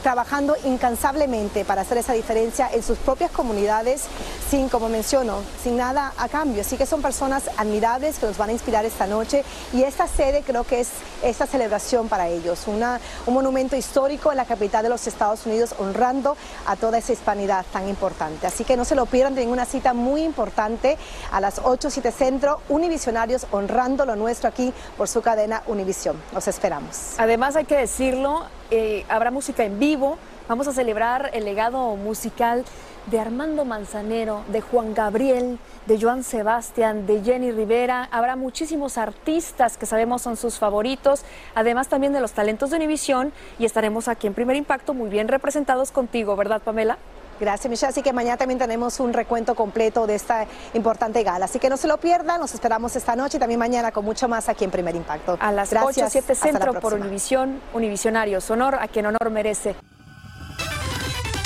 trabajando 0.03 0.55
incansablemente 0.65 1.65
para 1.65 1.83
hacer 1.83 1.99
esa 1.99 2.13
diferencia 2.13 2.69
en 2.73 2.83
sus 2.83 2.99
propias 2.99 3.31
comunidades 3.31 4.05
sin, 4.49 4.69
como 4.69 4.89
menciono, 4.89 5.39
sin 5.63 5.77
nada 5.77 6.13
a 6.17 6.29
cambio. 6.29 6.61
Así 6.61 6.77
que 6.77 6.87
son 6.87 7.03
personas 7.03 7.51
admirables 7.57 8.19
que 8.19 8.27
nos 8.27 8.39
van 8.39 8.51
a 8.51 8.53
inspirar 8.53 8.85
esta 8.85 9.07
noche 9.07 9.45
y 9.73 9.83
esta 9.83 10.07
sede 10.07 10.43
creo 10.47 10.65
que 10.65 10.81
es 10.81 10.91
esta 11.23 11.47
celebración 11.47 12.09
para 12.09 12.29
ellos, 12.29 12.67
una, 12.67 13.01
un 13.27 13.35
monumento 13.35 13.77
histórico 13.77 14.31
en 14.31 14.37
la 14.37 14.45
capital 14.45 14.83
de 14.83 14.89
los 14.89 15.07
Estados 15.07 15.45
Unidos 15.47 15.72
honrando 15.79 16.37
a 16.67 16.77
toda 16.77 16.99
esa 16.99 17.13
hispanidad 17.13 17.65
tan 17.73 17.89
importante. 17.89 18.47
Así 18.47 18.65
que 18.65 18.77
no 18.77 18.85
se 18.85 18.95
lo 18.95 19.07
pierdan, 19.07 19.35
tienen 19.35 19.53
una 19.53 19.65
cita 19.65 19.95
muy 19.95 20.23
importante 20.23 20.99
a 21.31 21.41
las 21.41 21.61
8, 21.63 21.91
7 21.91 22.13
Centro, 22.13 22.61
Univisionarios 22.69 23.47
honrando 23.51 24.07
lo 24.07 24.17
nuestro 24.17 24.49
aquí 24.49 24.73
por 24.97 25.09
su 25.09 25.23
cadena 25.23 25.63
Univisión. 25.67 26.17
Los 26.33 26.49
esperamos. 26.49 27.15
Además 27.19 27.57
hay 27.57 27.65
que 27.65 27.77
decirlo, 27.77 28.47
eh, 28.71 29.05
habrá 29.09 29.31
música 29.31 29.65
en 29.65 29.79
vivo, 29.79 30.19
vamos 30.53 30.69
a 30.69 30.75
celebrar 30.75 31.31
el 31.33 31.47
legado 31.47 31.97
musical 31.97 32.63
de 33.07 33.19
Armando 33.19 33.65
Manzanero, 33.65 34.43
de 34.49 34.61
Juan 34.61 34.93
Gabriel, 34.93 35.59
de 35.87 35.99
Joan 35.99 36.25
Sebastián, 36.25 37.07
de 37.07 37.23
Jenny 37.23 37.53
Rivera. 37.53 38.07
Habrá 38.13 38.37
muchísimos 38.37 38.99
artistas 38.99 39.79
que 39.79 39.87
sabemos 39.87 40.21
son 40.21 40.37
sus 40.37 40.59
favoritos, 40.59 41.23
además 41.55 41.89
también 41.89 42.13
de 42.13 42.21
los 42.21 42.33
talentos 42.33 42.69
de 42.69 42.77
Univisión 42.77 43.33
y 43.59 43.65
estaremos 43.65 44.09
aquí 44.09 44.27
en 44.27 44.35
Primer 44.35 44.57
Impacto 44.57 44.93
muy 44.93 45.09
bien 45.09 45.27
representados 45.27 45.91
contigo, 45.91 46.37
¿verdad, 46.37 46.61
Pamela? 46.61 46.99
Gracias, 47.41 47.71
Michelle. 47.71 47.89
Así 47.89 48.03
que 48.03 48.13
mañana 48.13 48.37
también 48.37 48.59
tenemos 48.59 49.01
un 49.01 49.15
recuento 49.15 49.55
completo 49.55 50.07
de 50.07 50.17
esta 50.17 50.47
importante 50.75 51.23
gala. 51.23 51.47
Así 51.47 51.61
que 51.61 51.71
no 51.71 51.79
se 51.79 51.89
lo 51.89 51.97
pierdan, 51.97 52.43
nos 52.43 52.53
esperamos 52.53 52.95
esta 52.95 53.17
noche 53.17 53.39
y 53.39 53.41
también 53.41 53.59
mañana 53.59 53.91
con 53.91 54.05
mucho 54.05 54.29
más 54.29 54.51
aquí 54.51 54.65
en 54.65 54.71
Primer 54.71 54.95
Impacto. 54.97 55.39
A 55.41 55.51
las 55.51 55.71
Gracias. 55.71 56.09
8, 56.09 56.25
7 56.27 56.35
Centro 56.35 56.75
por 56.79 56.93
Univisión, 56.93 57.59
Univisionarios. 57.73 58.51
Honor 58.51 58.75
a 58.75 58.87
quien 58.87 59.07
honor 59.07 59.31
merece. 59.31 59.75